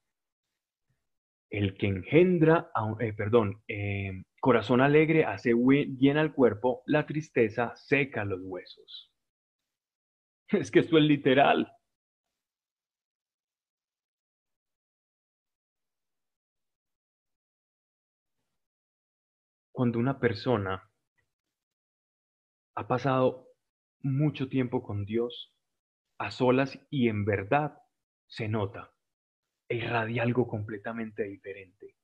[1.51, 2.71] el que engendra,
[3.01, 9.11] eh, perdón, eh, corazón alegre hace bien al cuerpo, la tristeza seca los huesos.
[10.61, 11.73] Es que esto es literal.
[19.73, 20.91] Cuando una persona
[22.75, 23.49] ha pasado
[24.03, 25.53] mucho tiempo con Dios,
[26.19, 27.79] a solas y en verdad
[28.27, 28.93] se nota.
[29.69, 31.97] Irradia algo completamente diferente.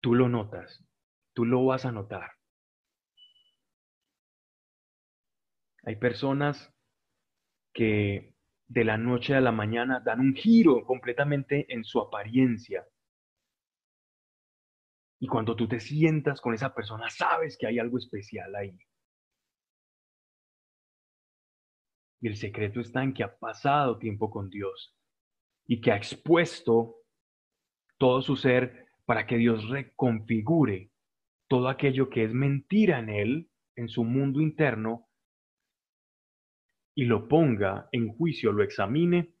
[0.00, 0.84] Tú lo notas,
[1.32, 2.30] tú lo vas a notar.
[5.84, 6.72] Hay personas
[7.72, 8.34] que
[8.66, 12.86] de la noche a la mañana dan un giro completamente en su apariencia.
[15.20, 18.78] Y cuando tú te sientas con esa persona, sabes que hay algo especial ahí.
[22.20, 24.96] Y el secreto está en que ha pasado tiempo con Dios
[25.66, 26.96] y que ha expuesto
[27.96, 30.90] todo su ser para que Dios reconfigure
[31.48, 35.08] todo aquello que es mentira en él, en su mundo interno,
[36.94, 39.32] y lo ponga en juicio, lo examine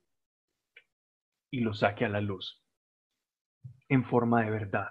[1.50, 2.64] y lo saque a la luz
[3.88, 4.88] en forma de verdad.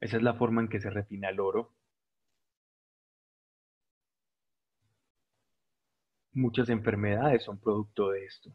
[0.00, 1.74] Esa es la forma en que se refina el oro.
[6.32, 8.50] Muchas enfermedades son producto de esto.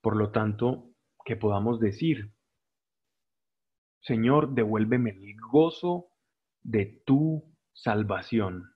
[0.00, 0.92] Por lo tanto,
[1.24, 2.32] que podamos decir,
[4.00, 6.06] Señor, devuélveme el gozo
[6.62, 8.72] de tu salvación,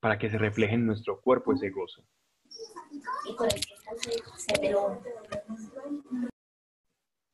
[0.00, 2.02] para que se refleje en nuestro cuerpo ese gozo.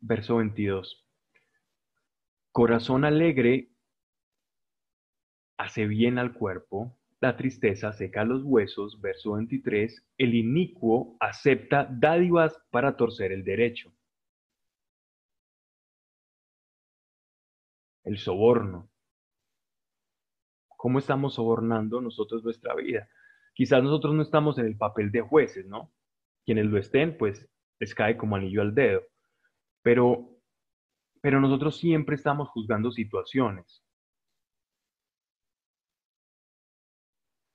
[0.01, 1.07] Verso 22.
[2.51, 3.71] Corazón alegre
[5.57, 12.57] hace bien al cuerpo, la tristeza seca los huesos, verso 23, el inicuo acepta dádivas
[12.71, 13.93] para torcer el derecho.
[18.05, 18.89] El soborno.
[20.77, 23.09] ¿Cómo estamos sobornando nosotros nuestra vida?
[23.53, 25.93] Quizás nosotros no estamos en el papel de jueces, ¿no?
[26.45, 27.51] Quienes lo estén, pues
[27.81, 29.03] les cae como anillo al dedo.
[29.83, 30.39] Pero,
[31.21, 33.83] pero nosotros siempre estamos juzgando situaciones.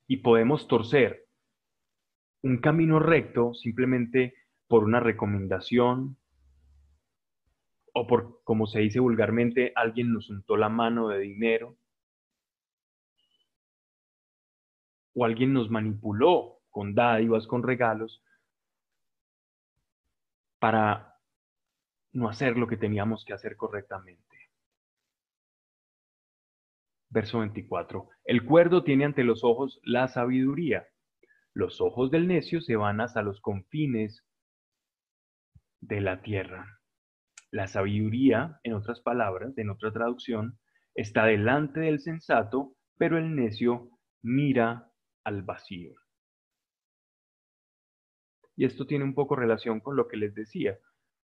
[0.07, 1.25] Y podemos torcer
[2.41, 4.33] un camino recto simplemente
[4.67, 6.17] por una recomendación
[7.93, 11.77] o por, como se dice vulgarmente, alguien nos untó la mano de dinero
[15.13, 18.23] o alguien nos manipuló con dádivas, con regalos,
[20.59, 21.19] para
[22.13, 24.32] no hacer lo que teníamos que hacer correctamente.
[27.13, 28.09] Verso 24.
[28.25, 30.87] El cuerdo tiene ante los ojos la sabiduría.
[31.53, 34.25] Los ojos del necio se van hasta los confines
[35.79, 36.79] de la tierra.
[37.51, 40.57] La sabiduría, en otras palabras, en otra traducción,
[40.95, 43.91] está delante del sensato, pero el necio
[44.23, 44.91] mira
[45.23, 45.93] al vacío.
[48.55, 50.79] Y esto tiene un poco relación con lo que les decía.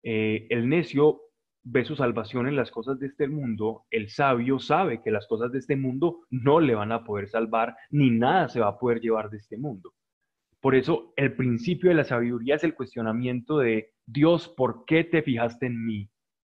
[0.05, 1.21] Eh, el necio
[1.65, 5.51] ve su salvación en las cosas de este mundo, el sabio sabe que las cosas
[5.51, 9.01] de este mundo no le van a poder salvar, ni nada se va a poder
[9.01, 9.93] llevar de este mundo.
[10.61, 15.23] Por eso el principio de la sabiduría es el cuestionamiento de Dios, ¿por qué te
[15.23, 16.11] fijaste en mí,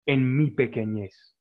[0.06, 1.36] en mi pequeñez?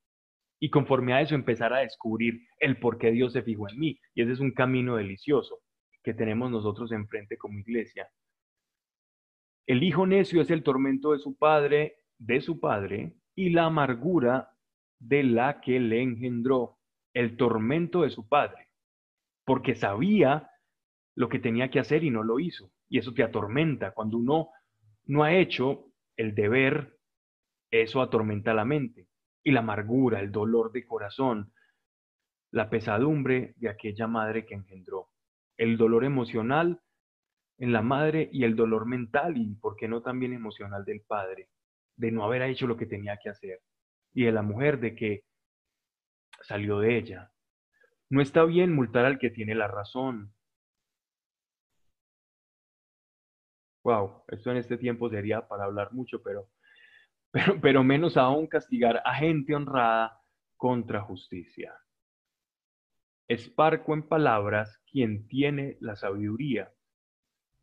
[0.60, 4.00] Y conforme a eso empezar a descubrir el por qué Dios se fijó en mí.
[4.14, 5.60] Y ese es un camino delicioso
[6.04, 8.10] que tenemos nosotros enfrente como iglesia.
[9.66, 14.52] El hijo necio es el tormento de su padre, de su padre, y la amargura
[15.00, 16.78] de la que le engendró,
[17.14, 18.68] el tormento de su padre,
[19.46, 20.52] porque sabía
[21.16, 22.70] lo que tenía que hacer y no lo hizo.
[22.90, 23.92] Y eso te atormenta.
[23.94, 24.50] Cuando uno
[25.06, 25.86] no ha hecho
[26.18, 26.98] el deber,
[27.72, 29.08] eso atormenta la mente.
[29.42, 31.54] Y la amargura, el dolor de corazón,
[32.52, 35.12] la pesadumbre de aquella madre que engendró.
[35.56, 36.82] El dolor emocional
[37.58, 41.48] en la madre y el dolor mental y, ¿por qué no también emocional del padre?
[42.00, 43.60] De no haber hecho lo que tenía que hacer
[44.14, 45.26] y de la mujer de que
[46.42, 47.32] salió de ella.
[48.10, 50.34] No está bien multar al que tiene la razón.
[53.84, 56.50] Wow, esto en este tiempo sería para hablar mucho, pero,
[57.32, 60.22] pero, pero menos aún castigar a gente honrada
[60.56, 61.78] contra justicia.
[63.28, 66.72] Es parco en palabras quien tiene la sabiduría.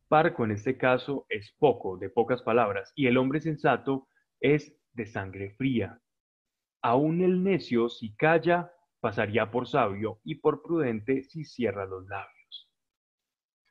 [0.08, 4.08] Parco en este caso es poco, de pocas palabras, y el hombre sensato
[4.40, 6.00] es de sangre fría.
[6.82, 12.70] Aún el necio, si calla, pasaría por sabio y por prudente si cierra los labios.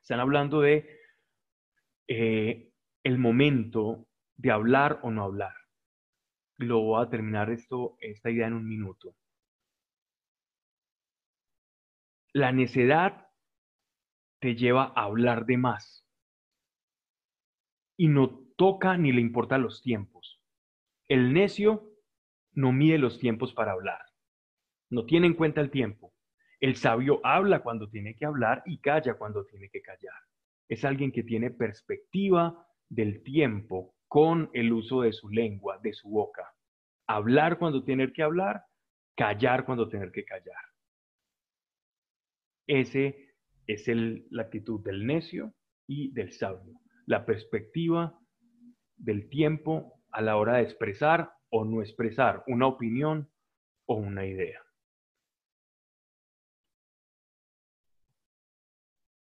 [0.02, 1.00] Están hablando de
[2.08, 2.72] eh,
[3.04, 5.54] el momento de hablar o no hablar.
[6.58, 9.16] Lo voy a terminar esto, esta idea en un minuto.
[12.34, 13.28] La necedad
[14.40, 16.06] te lleva a hablar de más
[17.98, 20.35] y no toca ni le importa los tiempos.
[21.08, 21.92] El necio
[22.54, 24.02] no mide los tiempos para hablar,
[24.90, 26.14] no tiene en cuenta el tiempo.
[26.60, 30.20] El sabio habla cuando tiene que hablar y calla cuando tiene que callar.
[30.68, 36.10] Es alguien que tiene perspectiva del tiempo con el uso de su lengua, de su
[36.10, 36.56] boca.
[37.08, 38.64] Hablar cuando tener que hablar,
[39.16, 40.64] callar cuando tener que callar.
[42.68, 43.36] Ese
[43.68, 43.88] es
[44.32, 45.54] la actitud del necio
[45.88, 46.80] y del sabio.
[47.06, 48.20] La perspectiva
[48.96, 53.30] del tiempo a la hora de expresar o no expresar una opinión
[53.86, 54.62] o una idea.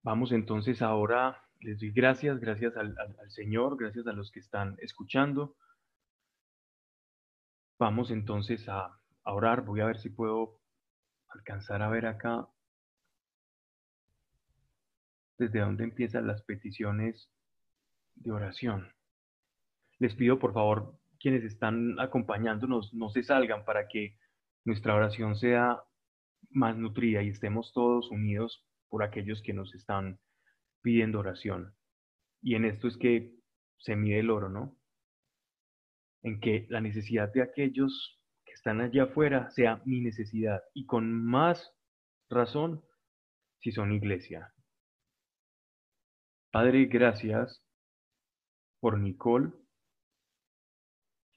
[0.02, 2.96] Vamos entonces ahora, les doy gracias, gracias al,
[3.28, 5.56] Señor, gracias a los que están escuchando.
[7.78, 9.64] Vamos entonces a, a orar.
[9.66, 10.60] Voy a ver si puedo
[11.28, 12.48] alcanzar a ver acá
[15.38, 17.30] desde dónde empiezan las peticiones
[18.16, 18.92] de oración.
[20.00, 24.18] Les pido por favor, quienes están acompañándonos, no se salgan para que
[24.66, 25.84] nuestra oración sea
[26.50, 30.20] más nutrida y estemos todos unidos por aquellos que nos están
[30.82, 31.76] pidiendo oración.
[32.42, 33.36] Y en esto es que
[33.78, 34.78] se mide el oro, ¿no?
[36.24, 41.12] En que la necesidad de aquellos que están allá afuera sea mi necesidad y con
[41.12, 41.74] más
[42.30, 42.84] razón
[43.60, 44.54] si son iglesia.
[46.52, 47.64] Padre, gracias
[48.80, 49.52] por Nicole.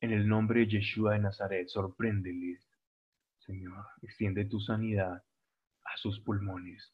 [0.03, 2.69] En el nombre de Yeshua de Nazaret, sorpréndeles,
[3.39, 3.87] Señor.
[4.03, 5.23] Extiende tu sanidad
[5.85, 6.93] a sus pulmones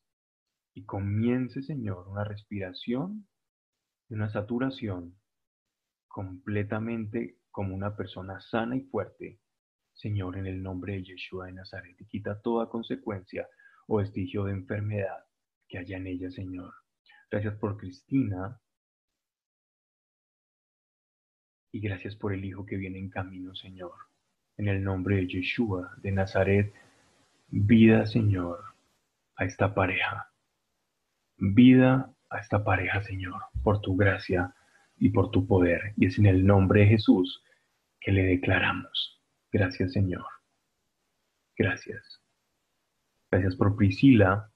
[0.74, 3.26] y comience, Señor, una respiración
[4.10, 5.18] y una saturación
[6.06, 9.40] completamente como una persona sana y fuerte,
[9.94, 13.48] Señor, en el nombre de Yeshua de Nazaret, y quita toda consecuencia
[13.86, 15.24] o vestigio de enfermedad
[15.66, 16.74] que haya en ella, Señor.
[17.30, 18.60] Gracias por Cristina
[21.72, 23.92] y gracias por el Hijo que viene en camino, Señor.
[24.56, 26.74] En el nombre de Yeshua de Nazaret,
[27.48, 28.62] vida, Señor,
[29.36, 30.28] a esta pareja
[31.38, 34.54] vida a esta pareja, Señor, por tu gracia
[34.96, 35.94] y por tu poder.
[35.96, 37.42] Y es en el nombre de Jesús
[38.00, 39.22] que le declaramos.
[39.50, 40.26] Gracias, Señor.
[41.56, 42.22] Gracias.
[43.30, 44.52] Gracias por Priscila.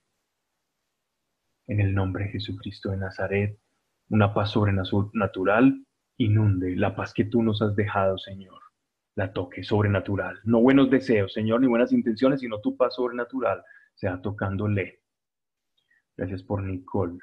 [1.66, 3.58] En el nombre de Jesucristo de Nazaret,
[4.08, 5.86] una paz sobrenatural
[6.18, 8.60] inunde la paz que tú nos has dejado, Señor.
[9.14, 10.40] La toque sobrenatural.
[10.44, 13.62] No buenos deseos, Señor, ni buenas intenciones, sino tu paz sobrenatural
[13.94, 15.02] sea tocándole
[16.16, 17.18] Gracias por Nicole.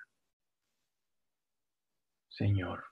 [2.28, 2.84] Señor,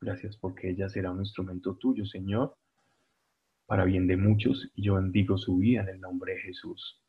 [0.00, 2.56] gracias porque ella será un instrumento tuyo, Señor,
[3.66, 7.00] para bien de muchos, y yo bendigo su vida en el nombre de Jesús.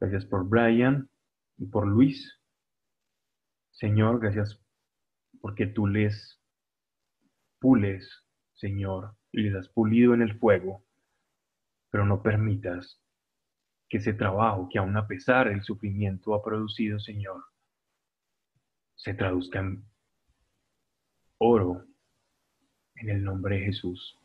[0.00, 1.08] Gracias por Brian
[1.58, 2.40] y por Luis.
[3.72, 4.58] Señor, gracias
[5.46, 6.40] porque tú les
[7.60, 10.84] pules, Señor, y les has pulido en el fuego,
[11.88, 13.00] pero no permitas
[13.88, 17.44] que ese trabajo que aún a pesar del sufrimiento ha producido, Señor,
[18.96, 19.84] se traduzca en
[21.38, 21.84] oro
[22.96, 24.18] en el nombre de Jesús.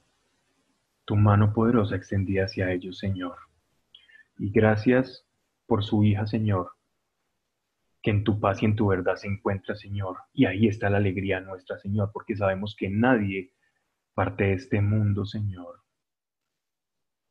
[1.05, 3.37] Tu mano poderosa extendida hacia ellos, Señor.
[4.39, 5.23] Y gracias
[5.67, 6.71] por su hija, Señor,
[8.01, 10.17] que en tu paz y en tu verdad se encuentra, Señor.
[10.33, 13.53] Y ahí está la alegría nuestra, Señor, porque sabemos que nadie
[14.13, 15.83] parte de este mundo, Señor,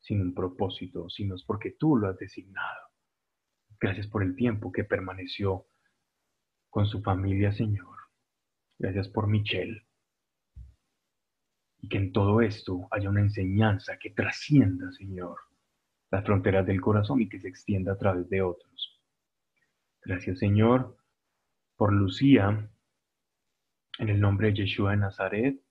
[0.01, 2.89] sin un propósito, sino es porque tú lo has designado.
[3.81, 5.67] Gracias por el tiempo que permaneció
[6.69, 7.97] con su familia, Señor.
[8.79, 9.87] Gracias por Michelle.
[11.83, 15.39] Y que en todo esto haya una enseñanza que trascienda, Señor,
[16.11, 19.00] las fronteras del corazón y que se extienda a través de otros.
[20.11, 20.97] Gracias, Señor,
[21.77, 22.69] por Lucía,
[24.01, 25.63] en el nombre de Yeshua de Nazaret,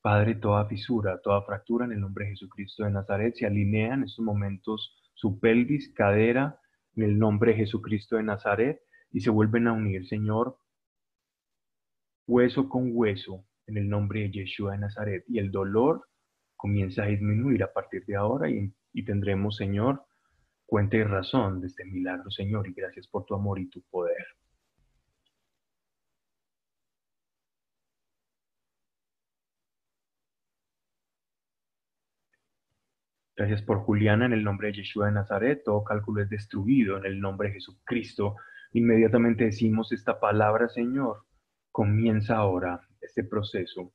[0.00, 4.04] Padre, toda fisura, toda fractura en el nombre de Jesucristo de Nazaret se alinea en
[4.04, 6.58] estos momentos su pelvis, cadera,
[6.96, 8.80] en el nombre de Jesucristo de Nazaret
[9.10, 10.56] y se vuelven a unir, Señor,
[12.26, 15.24] hueso con hueso en el nombre de Yeshua de Nazaret.
[15.28, 16.08] Y el dolor
[16.56, 20.06] comienza a disminuir a partir de ahora y, y tendremos, Señor,
[20.66, 24.26] cuenta y razón de este milagro, Señor, y gracias por tu amor y tu poder.
[33.34, 37.06] Gracias por Juliana, en el nombre de Yeshua de Nazaret, todo cálculo es destruido en
[37.06, 38.36] el nombre de Jesucristo.
[38.72, 41.24] Inmediatamente decimos esta palabra, Señor,
[41.70, 43.92] comienza ahora este proceso,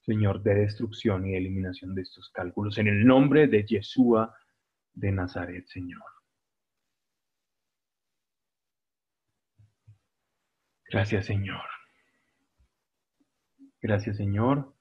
[0.00, 4.34] Señor, de destrucción y eliminación de estos cálculos, en el nombre de Yeshua
[5.00, 6.02] de Nazaret, Señor.
[10.90, 11.64] Gracias, Señor.
[13.80, 14.74] Gracias, Señor.